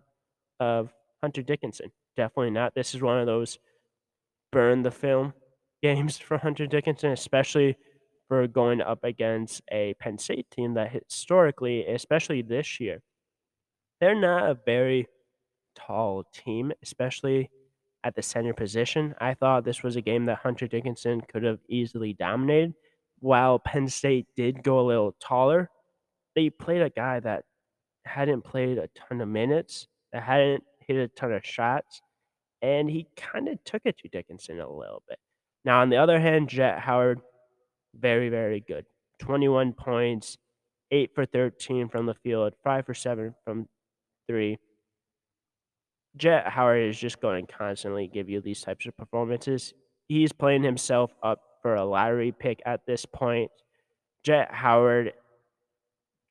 of 0.61 0.92
Hunter 1.23 1.42
Dickinson. 1.42 1.90
Definitely 2.16 2.50
not. 2.50 2.75
This 2.75 2.95
is 2.95 3.02
one 3.02 3.18
of 3.18 3.26
those 3.26 3.59
burn 4.52 4.83
the 4.83 4.90
film 4.90 5.35
games 5.83 6.18
for 6.18 6.38
Hunter 6.38 6.66
Dickinson, 6.66 7.12
especially 7.12 7.76
for 8.28 8.47
going 8.47 8.80
up 8.80 9.04
against 9.04 9.62
a 9.71 9.95
Penn 9.95 10.18
State 10.18 10.50
team 10.50 10.75
that 10.75 10.92
historically, 10.92 11.87
especially 11.87 12.42
this 12.42 12.78
year, 12.78 13.00
they're 14.00 14.21
not 14.21 14.50
a 14.50 14.59
very 14.66 15.07
tall 15.75 16.25
team, 16.33 16.73
especially 16.83 17.50
at 18.04 18.14
the 18.14 18.23
center 18.23 18.54
position. 18.54 19.14
I 19.21 19.35
thought 19.35 19.64
this 19.64 19.83
was 19.83 19.97
a 19.97 20.02
game 20.02 20.26
that 20.26 20.38
Hunter 20.38 20.66
Dickinson 20.66 21.23
could 21.23 21.42
have 21.42 21.59
easily 21.68 22.12
dominated. 22.12 22.75
While 23.21 23.59
Penn 23.59 23.88
State 23.88 24.26
did 24.37 24.62
go 24.62 24.78
a 24.78 24.87
little 24.87 25.16
taller, 25.21 25.71
they 26.37 26.50
played 26.50 26.83
a 26.83 26.90
guy 26.90 27.18
that 27.21 27.45
hadn't 28.09 28.43
played 28.43 28.79
a 28.79 28.88
ton 28.95 29.21
of 29.21 29.29
minutes, 29.29 29.87
that 30.12 30.23
hadn't 30.23 30.65
hit 30.87 30.97
a 30.97 31.09
ton 31.09 31.33
of 31.33 31.45
shots, 31.45 32.00
and 32.62 32.91
he 32.91 33.07
kind 33.17 33.49
of 33.49 33.62
took 33.65 33.83
it 33.85 33.99
to 33.99 34.09
Dickinson 34.09 34.61
a 34.61 34.69
little 34.69 35.03
bit. 35.09 35.19
Now, 35.65 35.81
on 35.81 35.91
the 35.91 35.97
other 35.97 36.19
hand, 36.19 36.49
Jett 36.49 36.79
Howard, 36.79 37.21
very, 37.95 38.29
very 38.29 38.61
good. 38.61 38.87
21 39.21 39.73
points, 39.73 40.38
8 40.91 41.11
for 41.15 41.27
13 41.27 41.88
from 41.88 42.07
the 42.07 42.15
field, 42.15 42.55
5 42.65 42.87
for 42.87 42.95
7 42.95 43.35
from 43.45 43.69
3. 44.29 44.59
Jett 46.17 46.49
Howard 46.49 46.88
is 46.88 46.99
just 46.99 47.21
going 47.21 47.47
to 47.47 47.53
constantly 47.53 48.09
give 48.09 48.29
you 48.29 48.41
these 48.41 48.61
types 48.61 48.87
of 48.87 48.97
performances. 48.97 49.75
He's 50.09 50.33
playing 50.33 50.62
himself 50.62 51.12
up 51.23 51.41
for 51.62 51.75
a 51.75 51.85
lottery 51.85 52.33
pick 52.33 52.61
at 52.65 52.87
this 52.87 53.05
point. 53.05 53.50
Jett 54.25 54.53
Howard 54.53 55.12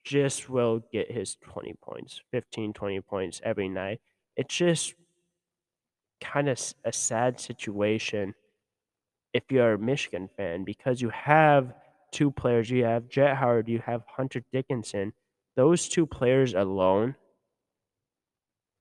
just 0.08 0.50
will 0.50 0.82
get 0.92 1.12
his 1.12 1.36
20 1.36 1.74
points, 1.82 2.22
15, 2.32 2.72
20 2.74 3.02
points 3.02 3.42
every 3.44 3.68
night. 3.68 4.00
It's 4.38 4.56
just 4.56 4.94
kind 6.22 6.48
of 6.48 6.60
a 6.86 6.94
sad 6.94 7.40
situation 7.40 8.34
if 9.34 9.44
you're 9.50 9.74
a 9.74 9.78
Michigan 9.78 10.30
fan 10.38 10.64
because 10.64 11.02
you 11.02 11.10
have 11.10 11.74
two 12.12 12.32
players. 12.32 12.70
You 12.70 12.86
have 12.86 13.10
Jett 13.10 13.36
Howard, 13.36 13.68
you 13.68 13.80
have 13.86 14.04
Hunter 14.08 14.42
Dickinson. 14.52 15.12
Those 15.58 15.90
two 15.90 16.06
players 16.06 16.54
alone 16.54 17.16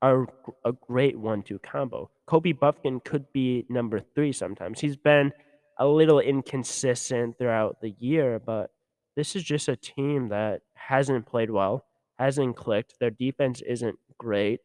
are 0.01 0.29
a 0.65 0.73
great 0.73 1.19
one 1.19 1.43
two 1.43 1.59
combo. 1.59 2.11
Kobe 2.27 2.53
Bufkin 2.53 3.03
could 3.05 3.33
be 3.33 3.67
number 3.69 4.01
three 4.15 4.33
sometimes. 4.33 4.81
He's 4.81 4.97
been 4.97 5.33
a 5.79 5.87
little 5.87 6.21
inconsistent 6.21 7.37
throughout 7.39 7.81
the 7.81 7.95
year, 7.99 8.39
but 8.39 8.71
this 9.17 9.35
is 9.35 9.43
just 9.43 9.69
a 9.69 9.77
team 9.77 10.29
that 10.29 10.61
hasn't 10.75 11.27
played 11.27 11.51
well, 11.51 11.85
hasn't 12.19 12.57
clicked. 12.57 12.95
Their 13.01 13.11
defense 13.11 13.63
isn't 13.63 13.99
great. 14.19 14.61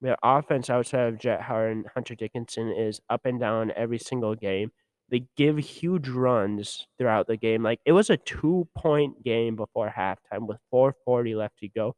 Their 0.00 0.16
offense 0.22 0.70
outside 0.70 1.08
of 1.08 1.18
Jett 1.18 1.42
Howard 1.42 1.72
and 1.72 1.86
Hunter 1.94 2.14
Dickinson 2.14 2.70
is 2.70 3.00
up 3.08 3.26
and 3.26 3.38
down 3.38 3.72
every 3.76 3.98
single 3.98 4.34
game. 4.34 4.72
They 5.10 5.26
give 5.36 5.58
huge 5.58 6.08
runs 6.08 6.86
throughout 6.98 7.26
the 7.26 7.36
game. 7.36 7.62
Like 7.62 7.80
it 7.84 7.92
was 7.92 8.10
a 8.10 8.16
two 8.16 8.68
point 8.74 9.22
game 9.22 9.54
before 9.54 9.92
halftime 9.94 10.46
with 10.46 10.58
440 10.70 11.34
left 11.34 11.58
to 11.58 11.68
go. 11.68 11.94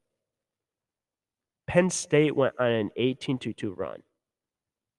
Penn 1.66 1.90
State 1.90 2.36
went 2.36 2.54
on 2.58 2.70
an 2.70 2.90
18 2.96 3.38
to 3.38 3.52
2 3.52 3.74
run. 3.74 4.02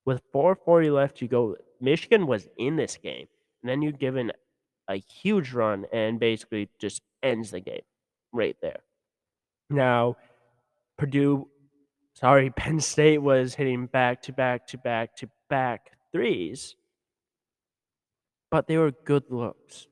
With 0.05 0.21
440 0.31 0.89
left 0.89 1.17
to 1.17 1.27
go, 1.27 1.55
Michigan 1.79 2.27
was 2.27 2.47
in 2.57 2.75
this 2.75 2.97
game. 2.97 3.27
And 3.61 3.69
then 3.69 3.81
you 3.81 3.91
give 3.91 4.15
an, 4.15 4.31
a 4.87 4.95
huge 4.95 5.53
run 5.53 5.85
and 5.91 6.19
basically 6.19 6.69
just 6.79 7.01
ends 7.21 7.51
the 7.51 7.59
game 7.59 7.81
right 8.31 8.55
there. 8.61 8.79
Now, 9.69 10.15
Purdue, 10.97 11.47
sorry, 12.13 12.49
Penn 12.55 12.79
State 12.79 13.19
was 13.19 13.55
hitting 13.55 13.87
back 13.87 14.21
to 14.23 14.33
back 14.33 14.67
to 14.67 14.77
back 14.77 15.15
to 15.17 15.29
back 15.49 15.91
threes, 16.11 16.75
but 18.49 18.67
they 18.67 18.77
were 18.77 18.91
good 18.91 19.25
looks. 19.29 19.87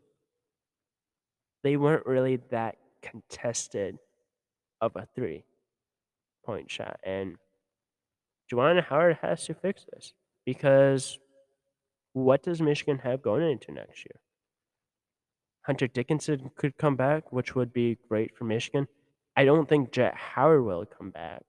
They 1.64 1.78
weren't 1.78 2.06
really 2.06 2.40
that 2.52 2.78
contested 3.02 3.98
of 4.82 4.96
a 4.96 5.08
three 5.16 5.44
point 6.46 6.70
shot. 6.70 7.00
And 7.04 7.38
Juwan 8.52 8.84
Howard 8.84 9.18
has 9.22 9.46
to 9.46 9.54
fix 9.54 9.86
this 9.92 10.14
because 10.46 11.18
what 12.14 12.44
does 12.44 12.62
Michigan 12.62 13.00
have 13.00 13.22
going 13.22 13.50
into 13.50 13.72
next 13.72 14.06
year? 14.06 14.20
Hunter 15.65 15.88
Dickinson 15.88 16.51
could 16.55 16.77
come 16.77 16.95
back, 16.95 17.31
which 17.31 17.55
would 17.55 17.74
be 17.74 17.98
great 18.07 18.36
for 18.38 18.43
Michigan. 18.43 18.88
I 19.36 19.45
don't 19.45 19.67
think 19.67 19.91
Jett 19.91 20.15
Howard 20.15 20.63
will 20.63 20.86
come 20.86 21.10
back. 21.10 21.43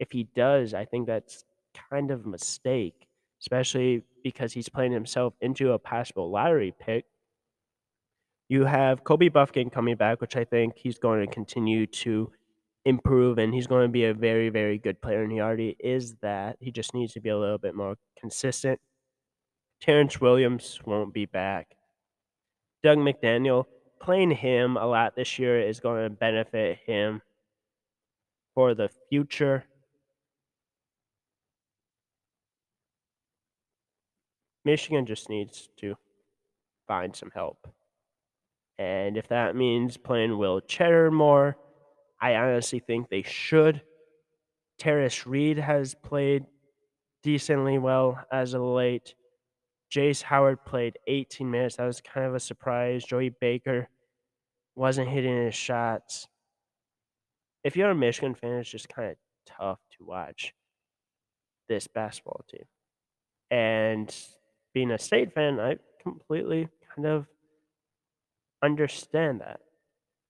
If 0.00 0.10
he 0.10 0.24
does, 0.34 0.74
I 0.74 0.84
think 0.84 1.06
that's 1.06 1.44
kind 1.90 2.10
of 2.10 2.26
a 2.26 2.28
mistake, 2.28 3.06
especially 3.40 4.02
because 4.24 4.52
he's 4.52 4.68
playing 4.68 4.92
himself 4.92 5.34
into 5.40 5.72
a 5.72 5.78
possible 5.78 6.30
lottery 6.30 6.74
pick. 6.78 7.04
You 8.48 8.64
have 8.64 9.04
Kobe 9.04 9.28
Bufkin 9.28 9.70
coming 9.70 9.94
back, 9.94 10.20
which 10.20 10.36
I 10.36 10.44
think 10.44 10.76
he's 10.76 10.98
going 10.98 11.24
to 11.24 11.32
continue 11.32 11.86
to 11.86 12.32
improve 12.84 13.38
and 13.38 13.54
he's 13.54 13.68
going 13.68 13.84
to 13.86 13.92
be 13.92 14.06
a 14.06 14.14
very, 14.14 14.48
very 14.48 14.78
good 14.78 15.00
player. 15.00 15.22
And 15.22 15.30
he 15.30 15.40
already 15.40 15.76
is 15.78 16.16
that. 16.22 16.56
He 16.58 16.72
just 16.72 16.94
needs 16.94 17.12
to 17.12 17.20
be 17.20 17.28
a 17.28 17.38
little 17.38 17.58
bit 17.58 17.76
more 17.76 17.94
consistent. 18.18 18.80
Terrance 19.80 20.20
Williams 20.20 20.80
won't 20.84 21.14
be 21.14 21.26
back. 21.26 21.76
Dug 22.82 22.98
McDaniel, 22.98 23.66
playing 24.00 24.30
him 24.30 24.76
a 24.76 24.86
lot 24.86 25.14
this 25.14 25.38
year 25.38 25.60
is 25.60 25.80
going 25.80 26.02
to 26.02 26.10
benefit 26.10 26.78
him 26.86 27.20
for 28.54 28.74
the 28.74 28.90
future. 29.08 29.64
Michigan 34.64 35.06
just 35.06 35.28
needs 35.28 35.68
to 35.78 35.96
find 36.86 37.14
some 37.14 37.30
help. 37.34 37.66
And 38.78 39.16
if 39.16 39.28
that 39.28 39.56
means 39.56 39.96
playing 39.96 40.38
Will 40.38 40.60
Tschetter 40.60 41.12
more, 41.12 41.56
I 42.20 42.34
honestly 42.34 42.78
think 42.80 43.08
they 43.08 43.22
should. 43.22 43.82
Tarris 44.78 45.26
Reed 45.26 45.58
has 45.58 45.94
played 45.94 46.46
decently 47.22 47.78
well 47.78 48.24
as 48.32 48.54
of 48.54 48.62
late. 48.62 49.14
Jace 49.92 50.22
Howard 50.22 50.64
played 50.64 50.98
18 51.06 51.50
minutes. 51.50 51.76
That 51.76 51.86
was 51.86 52.00
kind 52.00 52.26
of 52.26 52.34
a 52.34 52.40
surprise. 52.40 53.04
Joey 53.04 53.30
Baker 53.30 53.88
wasn't 54.76 55.08
hitting 55.08 55.44
his 55.44 55.54
shots. 55.54 56.28
If 57.64 57.76
you're 57.76 57.90
a 57.90 57.94
Michigan 57.94 58.34
fan, 58.34 58.58
it's 58.58 58.70
just 58.70 58.88
kind 58.88 59.10
of 59.10 59.16
tough 59.46 59.80
to 59.98 60.04
watch 60.04 60.54
this 61.68 61.86
basketball 61.86 62.44
team. 62.48 62.64
And 63.50 64.14
being 64.72 64.92
a 64.92 64.98
state 64.98 65.34
fan, 65.34 65.58
I 65.58 65.76
completely 66.02 66.68
kind 66.94 67.06
of 67.06 67.26
understand 68.62 69.40
that. 69.40 69.60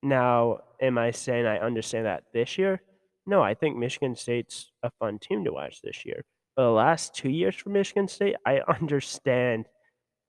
Now, 0.02 0.60
am 0.80 0.96
I 0.96 1.10
saying 1.10 1.46
I 1.46 1.58
understand 1.58 2.06
that 2.06 2.24
this 2.32 2.56
year? 2.56 2.80
No, 3.26 3.42
I 3.42 3.54
think 3.54 3.76
Michigan 3.76 4.16
State's 4.16 4.70
a 4.82 4.90
fun 4.98 5.18
team 5.18 5.44
to 5.44 5.52
watch 5.52 5.82
this 5.82 6.06
year. 6.06 6.24
But 6.56 6.64
the 6.64 6.70
last 6.70 7.14
two 7.14 7.30
years 7.30 7.54
for 7.54 7.70
Michigan 7.70 8.08
State, 8.08 8.36
I 8.46 8.60
understand 8.68 9.66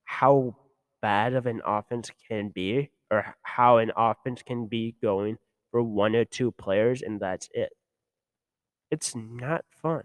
how 0.05 0.55
bad 1.01 1.33
of 1.33 1.45
an 1.45 1.61
offense 1.65 2.11
can 2.27 2.49
be 2.49 2.91
or 3.09 3.35
how 3.43 3.77
an 3.77 3.91
offense 3.95 4.41
can 4.43 4.67
be 4.67 4.95
going 5.01 5.37
for 5.71 5.81
one 5.81 6.15
or 6.15 6.25
two 6.25 6.51
players 6.51 7.01
and 7.01 7.19
that's 7.19 7.49
it. 7.53 7.71
It's 8.91 9.15
not 9.15 9.63
fun. 9.81 10.03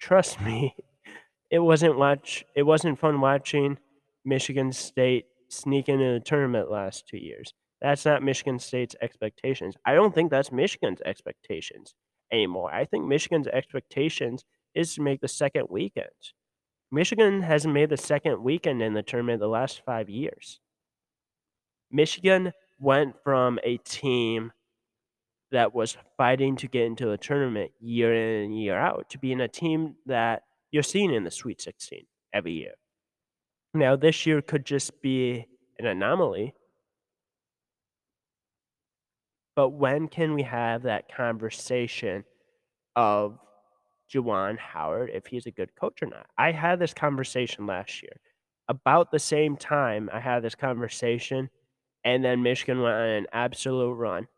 Trust 0.00 0.40
me. 0.40 0.74
It 1.50 1.58
wasn't 1.58 1.98
watch 1.98 2.46
it 2.56 2.62
wasn't 2.62 2.98
fun 2.98 3.20
watching 3.20 3.76
Michigan 4.24 4.72
State 4.72 5.26
sneak 5.50 5.90
into 5.90 6.14
the 6.14 6.20
tournament 6.20 6.70
last 6.70 7.06
two 7.06 7.18
years. 7.18 7.52
That's 7.82 8.06
not 8.06 8.22
Michigan 8.22 8.58
State's 8.58 8.96
expectations. 9.02 9.76
I 9.84 9.92
don't 9.92 10.14
think 10.14 10.30
that's 10.30 10.50
Michigan's 10.50 11.02
expectations 11.04 11.94
anymore. 12.32 12.72
I 12.72 12.86
think 12.86 13.04
Michigan's 13.04 13.48
expectations 13.48 14.46
is 14.74 14.94
to 14.94 15.02
make 15.02 15.20
the 15.20 15.28
second 15.28 15.66
weekend. 15.70 16.08
Michigan 16.90 17.42
hasn't 17.42 17.72
made 17.72 17.90
the 17.90 17.96
second 17.96 18.42
weekend 18.42 18.82
in 18.82 18.94
the 18.94 19.02
tournament 19.02 19.40
the 19.40 19.48
last 19.48 19.82
five 19.84 20.10
years. 20.10 20.60
Michigan 21.90 22.52
went 22.78 23.14
from 23.22 23.58
a 23.64 23.76
team 23.78 24.52
that 25.50 25.74
was 25.74 25.96
fighting 26.16 26.56
to 26.56 26.66
get 26.66 26.84
into 26.84 27.06
the 27.06 27.18
tournament 27.18 27.70
year 27.80 28.14
in 28.14 28.44
and 28.44 28.58
year 28.58 28.78
out 28.78 29.08
to 29.10 29.18
being 29.18 29.40
a 29.40 29.48
team 29.48 29.94
that 30.06 30.42
you're 30.70 30.82
seeing 30.82 31.12
in 31.12 31.24
the 31.24 31.30
Sweet 31.30 31.60
16 31.60 32.04
every 32.32 32.52
year. 32.52 32.72
Now, 33.74 33.96
this 33.96 34.26
year 34.26 34.40
could 34.42 34.64
just 34.64 35.00
be 35.02 35.46
an 35.78 35.86
anomaly 35.86 36.54
but 39.54 39.70
when 39.70 40.08
can 40.08 40.34
we 40.34 40.42
have 40.42 40.82
that 40.82 41.14
conversation 41.14 42.24
of 42.96 43.38
Juwan 44.12 44.58
Howard 44.58 45.10
if 45.12 45.26
he's 45.26 45.46
a 45.46 45.50
good 45.50 45.74
coach 45.74 46.02
or 46.02 46.06
not? 46.06 46.26
I 46.36 46.52
had 46.52 46.78
this 46.78 46.94
conversation 46.94 47.66
last 47.66 48.02
year. 48.02 48.20
About 48.68 49.10
the 49.10 49.18
same 49.18 49.56
time, 49.56 50.08
I 50.12 50.20
had 50.20 50.42
this 50.42 50.54
conversation, 50.54 51.50
and 52.04 52.24
then 52.24 52.42
Michigan 52.42 52.80
went 52.80 52.94
on 52.94 53.08
an 53.08 53.26
absolute 53.32 53.94
run. 53.94 54.28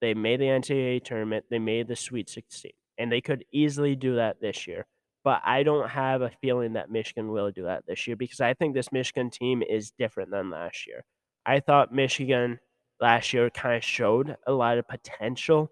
They 0.00 0.14
made 0.14 0.40
the 0.40 0.46
NCAA 0.46 1.04
tournament, 1.04 1.44
they 1.50 1.58
made 1.58 1.88
the 1.88 1.96
Sweet 1.96 2.30
16, 2.30 2.72
and 2.98 3.12
they 3.12 3.20
could 3.20 3.44
easily 3.52 3.94
do 3.96 4.16
that 4.16 4.40
this 4.40 4.66
year. 4.66 4.86
But 5.22 5.42
I 5.44 5.62
don't 5.62 5.88
have 5.90 6.22
a 6.22 6.30
feeling 6.40 6.72
that 6.74 6.90
Michigan 6.90 7.30
will 7.30 7.50
do 7.50 7.64
that 7.64 7.84
this 7.86 8.06
year 8.06 8.16
because 8.16 8.40
I 8.40 8.54
think 8.54 8.74
this 8.74 8.90
Michigan 8.90 9.28
team 9.30 9.62
is 9.62 9.90
different 9.90 10.30
than 10.30 10.50
last 10.50 10.86
year. 10.86 11.04
I 11.44 11.60
thought 11.60 11.92
Michigan 11.92 12.58
last 13.00 13.32
year 13.32 13.50
kind 13.50 13.76
of 13.76 13.84
showed 13.84 14.36
a 14.46 14.52
lot 14.52 14.78
of 14.78 14.88
potential. 14.88 15.70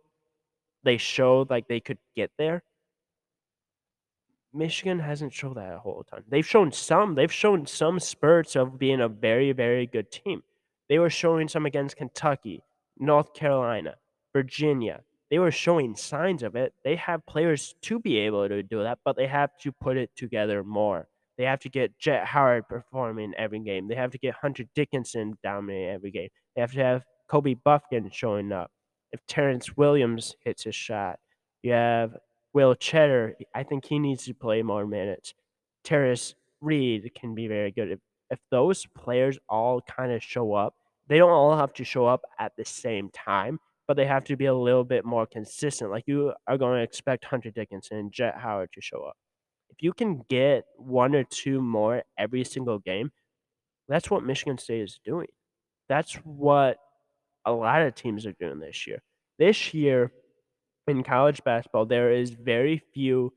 They 0.84 0.98
showed 0.98 1.48
like 1.48 1.66
they 1.66 1.80
could 1.80 1.98
get 2.14 2.30
there. 2.36 2.62
Michigan 4.58 4.98
hasn't 4.98 5.32
shown 5.32 5.54
that 5.54 5.74
a 5.74 5.78
whole 5.78 6.04
ton. 6.10 6.24
They've 6.28 6.46
shown 6.46 6.72
some. 6.72 7.14
They've 7.14 7.32
shown 7.32 7.66
some 7.66 8.00
spurts 8.00 8.56
of 8.56 8.78
being 8.78 9.00
a 9.00 9.08
very, 9.08 9.52
very 9.52 9.86
good 9.86 10.10
team. 10.10 10.42
They 10.88 10.98
were 10.98 11.10
showing 11.10 11.48
some 11.48 11.64
against 11.64 11.96
Kentucky, 11.96 12.62
North 12.98 13.32
Carolina, 13.34 13.94
Virginia. 14.32 15.02
They 15.30 15.38
were 15.38 15.50
showing 15.50 15.94
signs 15.94 16.42
of 16.42 16.56
it. 16.56 16.72
They 16.84 16.96
have 16.96 17.24
players 17.26 17.74
to 17.82 18.00
be 18.00 18.18
able 18.18 18.48
to 18.48 18.62
do 18.62 18.82
that, 18.82 18.98
but 19.04 19.16
they 19.16 19.26
have 19.26 19.50
to 19.58 19.72
put 19.72 19.96
it 19.96 20.10
together 20.16 20.64
more. 20.64 21.06
They 21.36 21.44
have 21.44 21.60
to 21.60 21.68
get 21.68 21.98
Jett 21.98 22.26
Howard 22.26 22.66
performing 22.68 23.34
every 23.36 23.60
game. 23.60 23.86
They 23.86 23.94
have 23.94 24.10
to 24.10 24.18
get 24.18 24.34
Hunter 24.34 24.64
Dickinson 24.74 25.38
dominating 25.44 25.90
every 25.90 26.10
game. 26.10 26.30
They 26.54 26.60
have 26.62 26.72
to 26.72 26.82
have 26.82 27.04
Kobe 27.28 27.54
Bufkin 27.54 28.12
showing 28.12 28.50
up. 28.50 28.72
If 29.12 29.24
Terrance 29.26 29.76
Williams 29.76 30.34
hits 30.44 30.64
his 30.64 30.74
shot, 30.74 31.20
you 31.62 31.72
have 31.72 32.16
Will 32.58 32.74
Tschetter, 32.74 33.34
I 33.54 33.62
think 33.62 33.84
he 33.84 34.00
needs 34.00 34.24
to 34.24 34.34
play 34.34 34.62
more 34.62 34.84
minutes. 34.84 35.32
Tarris 35.84 36.34
Reed 36.60 37.08
can 37.14 37.32
be 37.32 37.46
very 37.46 37.70
good. 37.70 37.92
If, 37.92 38.00
if 38.30 38.40
those 38.50 38.84
players 38.96 39.38
all 39.48 39.80
kind 39.82 40.10
of 40.10 40.24
show 40.24 40.54
up, 40.54 40.74
they 41.06 41.18
don't 41.18 41.30
all 41.30 41.56
have 41.56 41.72
to 41.74 41.84
show 41.84 42.08
up 42.08 42.22
at 42.40 42.50
the 42.56 42.64
same 42.64 43.10
time, 43.10 43.60
but 43.86 43.96
they 43.96 44.06
have 44.06 44.24
to 44.24 44.36
be 44.36 44.46
a 44.46 44.54
little 44.54 44.82
bit 44.82 45.04
more 45.04 45.24
consistent. 45.24 45.92
Like 45.92 46.02
you 46.08 46.32
are 46.48 46.58
going 46.58 46.78
to 46.78 46.82
expect 46.82 47.26
Hunter 47.26 47.52
Dickinson 47.52 47.98
and 47.98 48.12
Jett 48.12 48.34
Howard 48.36 48.70
to 48.72 48.80
show 48.80 49.04
up. 49.04 49.14
If 49.70 49.80
you 49.80 49.92
can 49.92 50.24
get 50.28 50.64
one 50.78 51.14
or 51.14 51.22
two 51.22 51.62
more 51.62 52.02
every 52.18 52.42
single 52.42 52.80
game, 52.80 53.12
that's 53.88 54.10
what 54.10 54.24
Michigan 54.24 54.58
State 54.58 54.82
is 54.82 54.98
doing. 55.04 55.28
That's 55.88 56.14
what 56.14 56.78
a 57.44 57.52
lot 57.52 57.82
of 57.82 57.94
teams 57.94 58.26
are 58.26 58.34
doing 58.40 58.58
this 58.58 58.84
year. 58.84 59.00
This 59.38 59.72
year 59.72 60.10
in 60.88 61.02
college 61.02 61.42
basketball, 61.44 61.86
there 61.86 62.12
is 62.12 62.30
very 62.30 62.82
few 62.92 63.32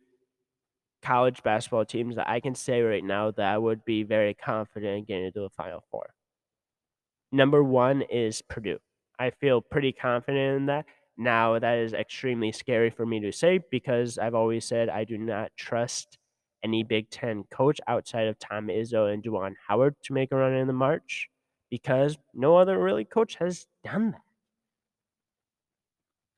college 1.02 1.42
basketball 1.44 1.86
teams 1.86 2.16
that 2.16 2.30
I 2.30 2.40
can 2.40 2.56
say 2.56 2.82
right 2.82 3.04
now 3.04 3.32
that 3.32 3.46
I 3.46 3.58
would 3.58 3.84
be 3.86 4.04
very 4.04 4.34
confident 4.34 5.00
in 5.00 5.04
getting 5.06 5.26
into 5.26 5.42
the 5.42 5.50
Final 5.50 5.84
Four. 5.90 6.14
Number 7.32 7.64
one 7.64 8.04
is 8.04 8.42
Purdue. 8.42 8.80
I 9.20 9.32
feel 9.32 9.62
pretty 9.62 9.92
confident 9.92 10.58
in 10.58 10.66
that. 10.68 10.86
Now, 11.18 11.60
that 11.60 11.78
is 11.78 11.94
extremely 11.94 12.52
scary 12.52 12.90
for 12.90 13.06
me 13.06 13.20
to 13.22 13.32
say 13.32 13.60
because 13.70 14.18
I've 14.18 14.36
always 14.36 14.66
said 14.66 14.90
I 14.90 15.04
do 15.04 15.18
not 15.18 15.52
trust 15.56 16.18
any 16.64 16.84
Big 16.84 17.10
Ten 17.10 17.44
coach 17.52 17.80
outside 17.88 18.28
of 18.28 18.40
Tom 18.40 18.68
Izzo 18.68 19.12
and 19.14 19.24
Juwan 19.24 19.54
Howard 19.68 19.96
to 20.04 20.14
make 20.14 20.32
a 20.32 20.36
run 20.36 20.54
in 20.54 20.68
the 20.68 20.74
March 20.74 21.30
because 21.70 22.18
no 22.34 22.58
other 22.58 22.78
really 22.78 23.06
coach 23.06 23.36
has 23.36 23.68
done 23.84 24.12
that. 24.12 24.22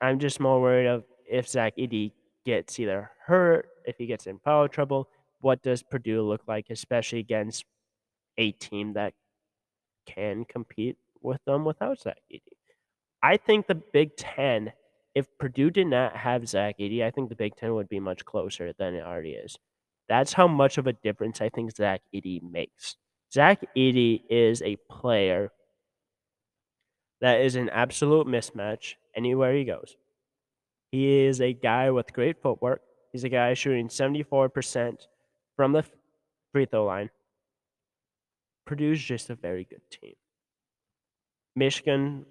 I'm 0.03 0.19
just 0.19 0.41
more 0.41 0.59
worried 0.59 0.87
of 0.87 1.05
if 1.25 1.47
Zach 1.47 1.77
Edey 1.77 2.11
gets 2.45 2.77
either 2.77 3.09
hurt, 3.25 3.69
if 3.85 3.95
he 3.97 4.05
gets 4.05 4.27
in 4.27 4.37
foul 4.39 4.67
trouble, 4.67 5.07
what 5.39 5.63
does 5.63 5.81
Purdue 5.81 6.21
look 6.21 6.41
like, 6.45 6.65
especially 6.69 7.19
against 7.19 7.63
a 8.37 8.51
team 8.51 8.93
that 8.93 9.13
can 10.05 10.43
compete 10.43 10.97
with 11.21 11.39
them 11.45 11.63
without 11.63 12.01
Zach 12.01 12.17
Edey? 12.29 12.41
I 13.23 13.37
think 13.37 13.67
the 13.67 13.75
Big 13.75 14.17
Ten, 14.17 14.73
if 15.15 15.25
Purdue 15.39 15.71
did 15.71 15.87
not 15.87 16.17
have 16.17 16.49
Zach 16.49 16.79
Edey, 16.79 17.01
I 17.01 17.09
think 17.09 17.29
the 17.29 17.35
Big 17.35 17.55
Ten 17.55 17.73
would 17.73 17.87
be 17.87 18.01
much 18.01 18.25
closer 18.25 18.73
than 18.77 18.95
it 18.95 19.05
already 19.05 19.31
is. 19.31 19.57
That's 20.09 20.33
how 20.33 20.49
much 20.49 20.77
of 20.77 20.85
a 20.85 20.93
difference 20.93 21.39
I 21.39 21.47
think 21.47 21.73
Zach 21.73 22.01
Edey 22.13 22.41
makes. 22.43 22.97
Zach 23.33 23.63
Edey 23.77 24.23
is 24.29 24.61
a 24.63 24.75
player 24.91 25.49
that 27.23 27.39
is 27.39 27.55
an 27.55 27.69
absolute 27.69 28.27
mismatch 28.27 28.95
anywhere 29.15 29.55
he 29.55 29.63
goes. 29.63 29.95
He 30.91 31.21
is 31.21 31.39
a 31.39 31.53
guy 31.53 31.89
with 31.89 32.11
great 32.11 32.41
footwork. 32.41 32.81
He's 33.13 33.23
a 33.23 33.29
guy 33.29 33.53
shooting 33.53 33.87
74% 33.87 35.07
from 35.55 35.71
the 35.71 35.85
free 36.51 36.65
throw 36.65 36.83
line. 36.83 37.09
Purdue's 38.65 39.01
just 39.01 39.29
a 39.29 39.35
very 39.35 39.63
good 39.63 39.79
team. 39.89 40.15
Michigan 41.55 42.25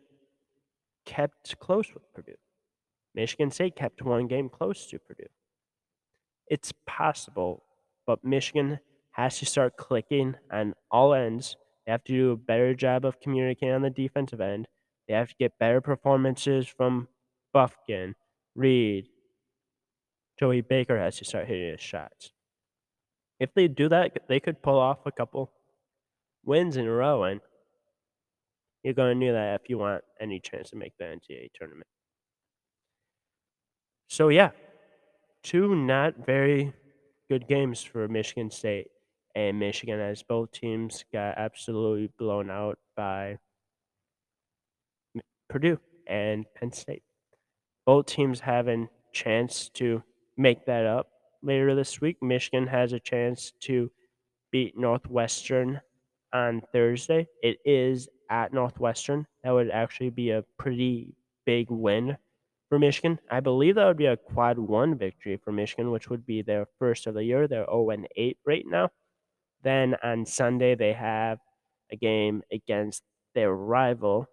kept 1.07 1.59
close 1.59 1.95
with 1.95 2.13
Purdue. 2.13 2.37
Michigan 3.15 3.51
State 3.51 3.75
kept 3.75 4.03
one 4.03 4.27
game 4.27 4.51
close 4.51 4.87
to 4.89 4.99
Purdue. 4.99 5.25
It's 6.49 6.75
possible, 6.87 7.65
but 8.07 8.23
Michigan 8.23 8.79
has 9.13 9.39
to 9.39 9.47
start 9.47 9.79
clicking 9.79 10.35
on 10.51 10.75
all 10.91 11.15
ends. 11.15 11.57
They 11.87 11.93
have 11.93 12.05
to 12.05 12.13
do 12.13 12.31
a 12.33 12.37
better 12.37 12.75
job 12.75 13.07
of 13.07 13.21
communicating 13.21 13.75
on 13.75 13.81
the 13.81 13.89
defensive 13.89 14.43
end. 14.43 14.69
They 15.09 15.15
have 15.15 15.29
to 15.29 15.35
get 15.39 15.59
better 15.59 15.81
performances 15.81 16.67
from 16.67 17.09
Bufkin, 17.55 18.15
Reed. 18.55 19.09
Joey 20.39 20.61
Baker 20.61 20.99
has 20.99 21.19
to 21.19 21.25
start 21.25 21.49
hitting 21.49 21.71
his 21.71 21.81
shots. 21.81 22.33
If 23.39 23.55
they 23.55 23.69
do 23.69 23.89
that, 23.89 24.29
they 24.29 24.41
could 24.41 24.63
pull 24.63 24.79
off 24.79 25.05
a 25.05 25.13
couple 25.13 25.51
wins 26.45 26.77
in 26.77 26.87
a 26.87 26.91
row, 26.91 27.25
and 27.25 27.41
you're 28.83 28.95
going 28.95 29.19
to 29.19 29.27
need 29.27 29.33
that 29.33 29.61
if 29.61 29.69
you 29.69 29.79
want 29.79 30.03
any 30.21 30.41
chance 30.41 30.71
to 30.71 30.77
make 30.77 30.93
the 30.99 31.05
NCAA 31.05 31.51
tournament. 31.55 31.87
So, 34.09 34.29
yeah, 34.29 34.51
two 35.43 35.75
not 35.75 36.25
very 36.25 36.73
good 37.29 37.49
games 37.49 37.83
for 37.83 38.09
Michigan 38.09 38.51
State 38.51 38.89
and 39.35 39.59
Michigan, 39.59 40.01
as 40.01 40.23
both 40.23 40.53
teams 40.53 41.05
got 41.13 41.39
absolutely 41.39 42.11
blown 42.19 42.51
out 42.51 42.79
by 42.97 43.39
Purdue 45.53 45.79
and 46.07 46.47
Penn 46.55 46.73
State. 46.73 47.03
Both 47.85 48.07
teams 48.07 48.41
have 48.41 48.69
a 48.69 48.89
chance 49.13 49.69
to 49.75 50.03
make 50.39 50.65
that 50.65 50.87
up 50.87 51.09
later 51.43 51.75
this 51.75 52.01
week. 52.01 52.17
Michigan 52.23 52.67
has 52.67 52.95
a 52.95 52.99
chance 52.99 53.53
to 53.61 53.91
beat 54.51 54.79
Northwestern 54.79 55.79
on 56.33 56.63
Thursday. 56.73 57.29
It 57.43 57.59
is 57.67 58.09
at 58.31 58.55
Northwestern. 58.55 59.27
That 59.45 59.51
would 59.51 59.71
actually 59.71 60.09
be 60.09 60.31
a 60.31 60.43
pretty 60.59 61.15
big 61.45 61.71
win 61.71 62.17
for 62.71 62.79
Michigan. 62.79 63.19
I 63.31 63.41
believe 63.41 63.75
that 63.75 63.85
would 63.85 63.99
be 63.99 64.07
a 64.07 64.17
quad 64.17 64.59
one 64.59 64.97
victory 64.97 65.37
for 65.37 65.53
Michigan, 65.53 65.91
which 65.91 66.09
would 66.09 66.25
be 66.25 66.41
their 66.41 66.67
first 66.79 67.07
of 67.07 67.13
the 67.13 67.25
year. 67.25 67.47
They're 67.47 67.67
0 67.67 67.91
8 68.17 68.39
right 68.47 68.65
now. 68.67 68.89
Then 69.63 69.97
on 70.03 70.25
Sunday, 70.25 70.77
they 70.77 70.95
have 70.95 71.41
a 71.91 71.97
game 71.97 72.43
against 72.51 73.03
their 73.35 73.53
rival, 73.55 74.29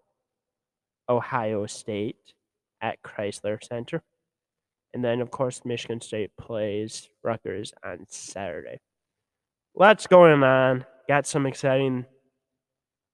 Ohio 1.10 1.66
State, 1.66 2.34
at 2.82 3.02
Crisler 3.04 3.64
Center. 3.64 4.02
And 4.94 5.04
then, 5.04 5.22
of 5.22 5.32
course, 5.32 5.62
Michigan 5.66 6.02
State 6.02 6.32
plays 6.38 7.10
Rutgers 7.24 7.74
on 7.84 8.06
Saturday. 8.08 8.80
Lots 9.76 10.08
going 10.08 10.44
on. 10.44 10.86
Got 11.08 11.28
some 11.28 11.46
exciting 11.46 12.06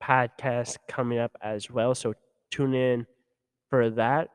podcasts 0.02 0.78
coming 0.88 1.20
up 1.20 1.32
as 1.42 1.70
well. 1.70 1.96
So 1.96 2.14
tune 2.52 2.74
in 2.74 3.06
for 3.70 3.90
that. 3.92 4.30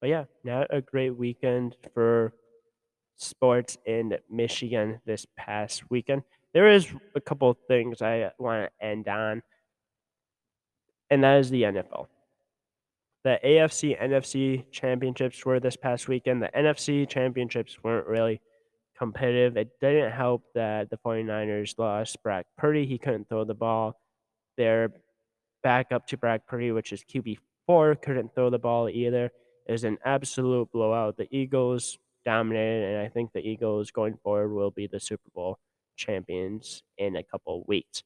But 0.00 0.10
yeah, 0.10 0.24
not 0.44 0.66
a 0.70 0.80
great 0.80 1.10
weekend 1.10 1.76
for 1.94 2.32
sports 3.16 3.78
in 3.86 4.16
Michigan 4.30 5.00
this 5.06 5.26
past 5.36 5.88
weekend. 5.90 6.22
There 6.52 6.68
is 6.68 6.88
a 7.14 7.20
couple 7.20 7.50
of 7.50 7.56
things 7.68 8.02
I 8.02 8.30
want 8.38 8.68
to 8.68 8.86
end 8.86 9.08
on, 9.08 9.42
and 11.10 11.22
that 11.24 11.38
is 11.38 11.50
the 11.50 11.62
NFL. 11.62 12.08
The 13.26 13.40
AFC 13.44 14.00
NFC 14.00 14.70
championships 14.70 15.44
were 15.44 15.58
this 15.58 15.74
past 15.74 16.06
weekend. 16.06 16.40
The 16.40 16.50
NFC 16.56 17.08
championships 17.08 17.76
weren't 17.82 18.06
really 18.06 18.40
competitive. 18.96 19.56
It 19.56 19.70
didn't 19.80 20.12
help 20.12 20.44
that 20.54 20.90
the 20.90 20.98
49ers 20.98 21.76
lost 21.76 22.22
Brock 22.22 22.46
Purdy. 22.56 22.86
He 22.86 22.98
couldn't 22.98 23.28
throw 23.28 23.42
the 23.42 23.52
ball. 23.52 24.00
Their 24.56 24.92
backup 25.64 26.06
to 26.06 26.16
Brock 26.16 26.42
Purdy, 26.46 26.70
which 26.70 26.92
is 26.92 27.02
QB4, 27.02 28.00
couldn't 28.00 28.32
throw 28.32 28.48
the 28.48 28.60
ball 28.60 28.88
either. 28.88 29.32
It 29.66 29.72
was 29.72 29.82
an 29.82 29.98
absolute 30.04 30.70
blowout. 30.70 31.16
The 31.16 31.26
Eagles 31.36 31.98
dominated, 32.24 32.94
and 32.94 33.04
I 33.04 33.08
think 33.08 33.32
the 33.32 33.40
Eagles 33.40 33.90
going 33.90 34.18
forward 34.22 34.52
will 34.52 34.70
be 34.70 34.86
the 34.86 35.00
Super 35.00 35.30
Bowl 35.34 35.58
champions 35.96 36.84
in 36.96 37.16
a 37.16 37.24
couple 37.24 37.64
weeks. 37.66 38.04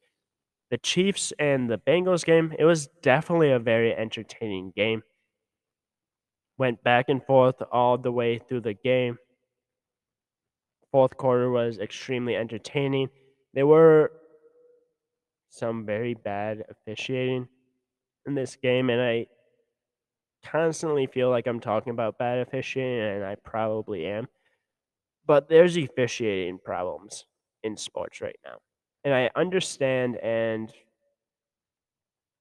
The 0.71 0.79
Chiefs 0.79 1.35
and 1.39 1.69
the 1.69 1.77
Bengals 1.77 2.25
game, 2.25 2.55
it 2.59 2.65
was 2.65 2.87
definitely 3.03 3.51
a 3.51 3.59
very 3.59 3.95
entertaining 3.95 4.73
game. 4.75 5.03
Went 6.61 6.85
back 6.85 7.09
and 7.09 7.25
forth 7.25 7.55
all 7.73 7.97
the 7.97 8.13
way 8.13 8.37
through 8.37 8.61
the 8.61 8.75
game. 8.75 9.17
Fourth 10.93 11.17
quarter 11.17 11.51
was 11.51 11.79
extremely 11.79 12.37
entertaining. 12.37 13.09
There 13.55 13.67
were 13.67 14.13
some 15.49 15.87
very 15.87 16.13
bad 16.13 16.63
officiating 16.69 17.49
in 18.27 18.35
this 18.35 18.57
game, 18.57 18.91
and 18.91 19.01
I 19.01 19.29
constantly 20.45 21.07
feel 21.07 21.31
like 21.31 21.47
I'm 21.47 21.61
talking 21.61 21.93
about 21.93 22.19
bad 22.19 22.41
officiating, 22.41 23.17
and 23.17 23.25
I 23.25 23.37
probably 23.37 24.05
am. 24.05 24.29
But 25.27 25.49
there's 25.49 25.79
officiating 25.79 26.59
problems 26.63 27.25
in 27.63 27.75
sports 27.79 28.21
right 28.21 28.39
now. 28.45 28.59
And 29.03 29.15
I 29.15 29.31
understand 29.35 30.17
and 30.17 30.71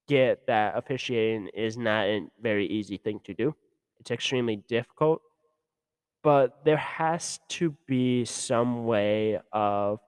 get 0.09 0.45
that 0.47 0.77
officiating 0.77 1.51
is 1.53 1.77
not 1.77 2.07
a 2.07 2.27
very 2.41 2.67
easy 2.67 2.97
thing 2.97 3.21
to 3.23 3.33
do. 3.33 3.55
It's 3.99 4.11
extremely 4.11 4.57
difficult. 4.67 5.21
But 6.23 6.65
there 6.65 6.77
has 6.77 7.39
to 7.49 7.75
be 7.87 8.25
some 8.25 8.85
way 8.85 9.39
of 9.53 9.99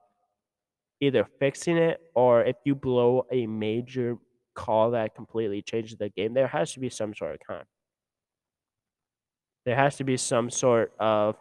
either 1.00 1.26
fixing 1.38 1.76
it 1.76 2.00
or 2.14 2.44
if 2.44 2.56
you 2.64 2.74
blow 2.74 3.26
a 3.32 3.46
major 3.46 4.18
call 4.54 4.90
that 4.92 5.14
completely 5.14 5.62
changes 5.62 5.96
the 5.96 6.10
game, 6.10 6.34
there 6.34 6.46
has 6.46 6.72
to 6.74 6.80
be 6.80 6.90
some 6.90 7.14
sort 7.14 7.34
of 7.34 7.40
con. 7.46 7.64
There 9.64 9.76
has 9.76 9.96
to 9.96 10.04
be 10.04 10.16
some 10.16 10.50
sort 10.50 10.92
of 10.98 11.36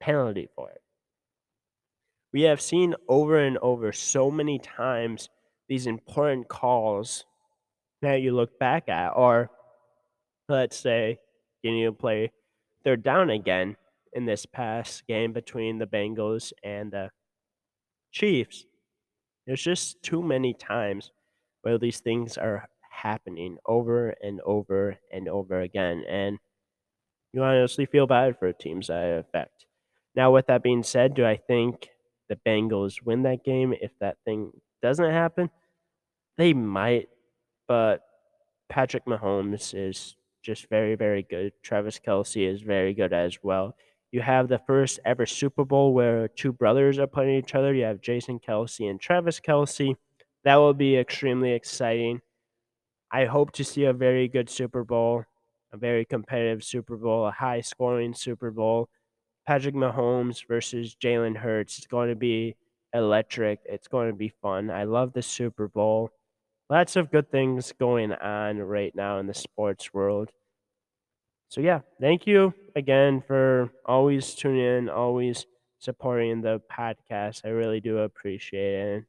penalty 0.00 0.48
for 0.54 0.70
it. 0.70 0.80
We 2.32 2.42
have 2.42 2.60
seen 2.60 2.94
over 3.08 3.38
and 3.38 3.58
over 3.58 3.90
so 3.92 4.30
many 4.30 4.58
times 4.58 5.28
these 5.68 5.86
important 5.86 6.48
calls 6.48 7.24
that 8.02 8.20
you 8.20 8.32
look 8.32 8.58
back 8.58 8.88
at, 8.88 9.10
or 9.10 9.50
let's 10.48 10.76
say 10.76 11.18
need 11.70 11.84
to 11.84 11.92
play 11.92 12.32
third 12.84 13.02
down 13.02 13.30
again 13.30 13.76
in 14.12 14.24
this 14.24 14.46
past 14.46 15.06
game 15.06 15.32
between 15.32 15.78
the 15.78 15.86
Bengals 15.86 16.52
and 16.62 16.92
the 16.92 17.10
Chiefs. 18.12 18.64
There's 19.46 19.62
just 19.62 20.02
too 20.02 20.22
many 20.22 20.54
times 20.54 21.10
where 21.62 21.78
these 21.78 22.00
things 22.00 22.36
are 22.38 22.68
happening 22.90 23.58
over 23.66 24.14
and 24.22 24.40
over 24.44 24.96
and 25.12 25.28
over 25.28 25.60
again. 25.60 26.04
And 26.08 26.38
you 27.32 27.42
honestly 27.42 27.86
feel 27.86 28.06
bad 28.06 28.38
for 28.38 28.52
teams 28.52 28.88
that 28.88 29.18
affect. 29.18 29.66
Now, 30.14 30.32
with 30.32 30.46
that 30.46 30.62
being 30.62 30.82
said, 30.82 31.14
do 31.14 31.24
I 31.24 31.36
think 31.36 31.88
the 32.28 32.38
Bengals 32.46 33.02
win 33.04 33.22
that 33.22 33.44
game 33.44 33.74
if 33.80 33.92
that 34.00 34.16
thing 34.24 34.52
doesn't 34.82 35.10
happen? 35.10 35.50
They 36.36 36.52
might, 36.52 37.08
but 37.66 38.02
Patrick 38.68 39.04
Mahomes 39.06 39.74
is 39.74 40.16
just 40.42 40.68
very, 40.68 40.94
very 40.94 41.22
good. 41.22 41.52
Travis 41.62 41.98
Kelce 41.98 42.52
is 42.52 42.62
very 42.62 42.94
good 42.94 43.12
as 43.12 43.38
well. 43.42 43.76
You 44.12 44.20
have 44.22 44.48
the 44.48 44.60
first 44.66 45.00
ever 45.04 45.26
Super 45.26 45.64
Bowl 45.64 45.92
where 45.92 46.28
two 46.28 46.52
brothers 46.52 46.98
are 46.98 47.06
playing 47.06 47.36
each 47.36 47.54
other. 47.54 47.74
You 47.74 47.84
have 47.84 48.00
Jason 48.00 48.38
Kelce 48.40 48.88
and 48.88 49.00
Travis 49.00 49.40
Kelce. 49.40 49.94
That 50.44 50.56
will 50.56 50.74
be 50.74 50.96
extremely 50.96 51.52
exciting. 51.52 52.20
I 53.10 53.26
hope 53.26 53.52
to 53.52 53.64
see 53.64 53.84
a 53.84 53.92
very 53.92 54.28
good 54.28 54.48
Super 54.48 54.84
Bowl 54.84 55.24
a 55.72 55.76
very 55.76 56.04
competitive 56.04 56.64
Super 56.64 56.96
Bowl, 56.96 57.26
a 57.26 57.30
high 57.30 57.60
scoring 57.60 58.14
Super 58.14 58.50
Bowl. 58.50 58.88
Patrick 59.46 59.74
Mahomes 59.74 60.46
versus 60.46 60.96
Jalen 61.02 61.36
Hurts. 61.36 61.78
It's 61.78 61.86
going 61.86 62.10
to 62.10 62.16
be 62.16 62.56
electric. 62.94 63.60
It's 63.64 63.88
going 63.88 64.08
to 64.08 64.14
be 64.14 64.32
fun. 64.42 64.70
I 64.70 64.84
love 64.84 65.12
the 65.12 65.22
Super 65.22 65.68
Bowl. 65.68 66.10
Lots 66.70 66.96
of 66.96 67.10
good 67.10 67.30
things 67.30 67.72
going 67.72 68.10
on 68.12 68.58
right 68.60 68.94
now 68.94 69.18
in 69.18 69.26
the 69.26 69.34
sports 69.34 69.92
world. 69.92 70.30
So, 71.48 71.60
yeah, 71.60 71.80
thank 72.00 72.26
you 72.26 72.52
again 72.76 73.22
for 73.26 73.70
always 73.86 74.34
tuning 74.34 74.64
in, 74.64 74.88
always 74.88 75.46
supporting 75.78 76.42
the 76.42 76.60
podcast. 76.70 77.42
I 77.44 77.48
really 77.48 77.80
do 77.80 77.98
appreciate 77.98 78.74
it. 78.74 78.94
And 78.96 79.04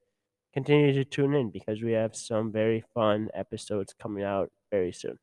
continue 0.54 0.94
to 0.94 1.06
tune 1.06 1.34
in 1.36 1.52
because 1.52 1.82
we 1.82 1.94
have 1.94 2.16
some 2.16 2.52
very 2.52 2.84
fun 2.94 3.30
episodes 3.34 3.94
coming 4.00 4.24
out 4.24 4.52
very 4.72 4.92
soon. 4.94 5.18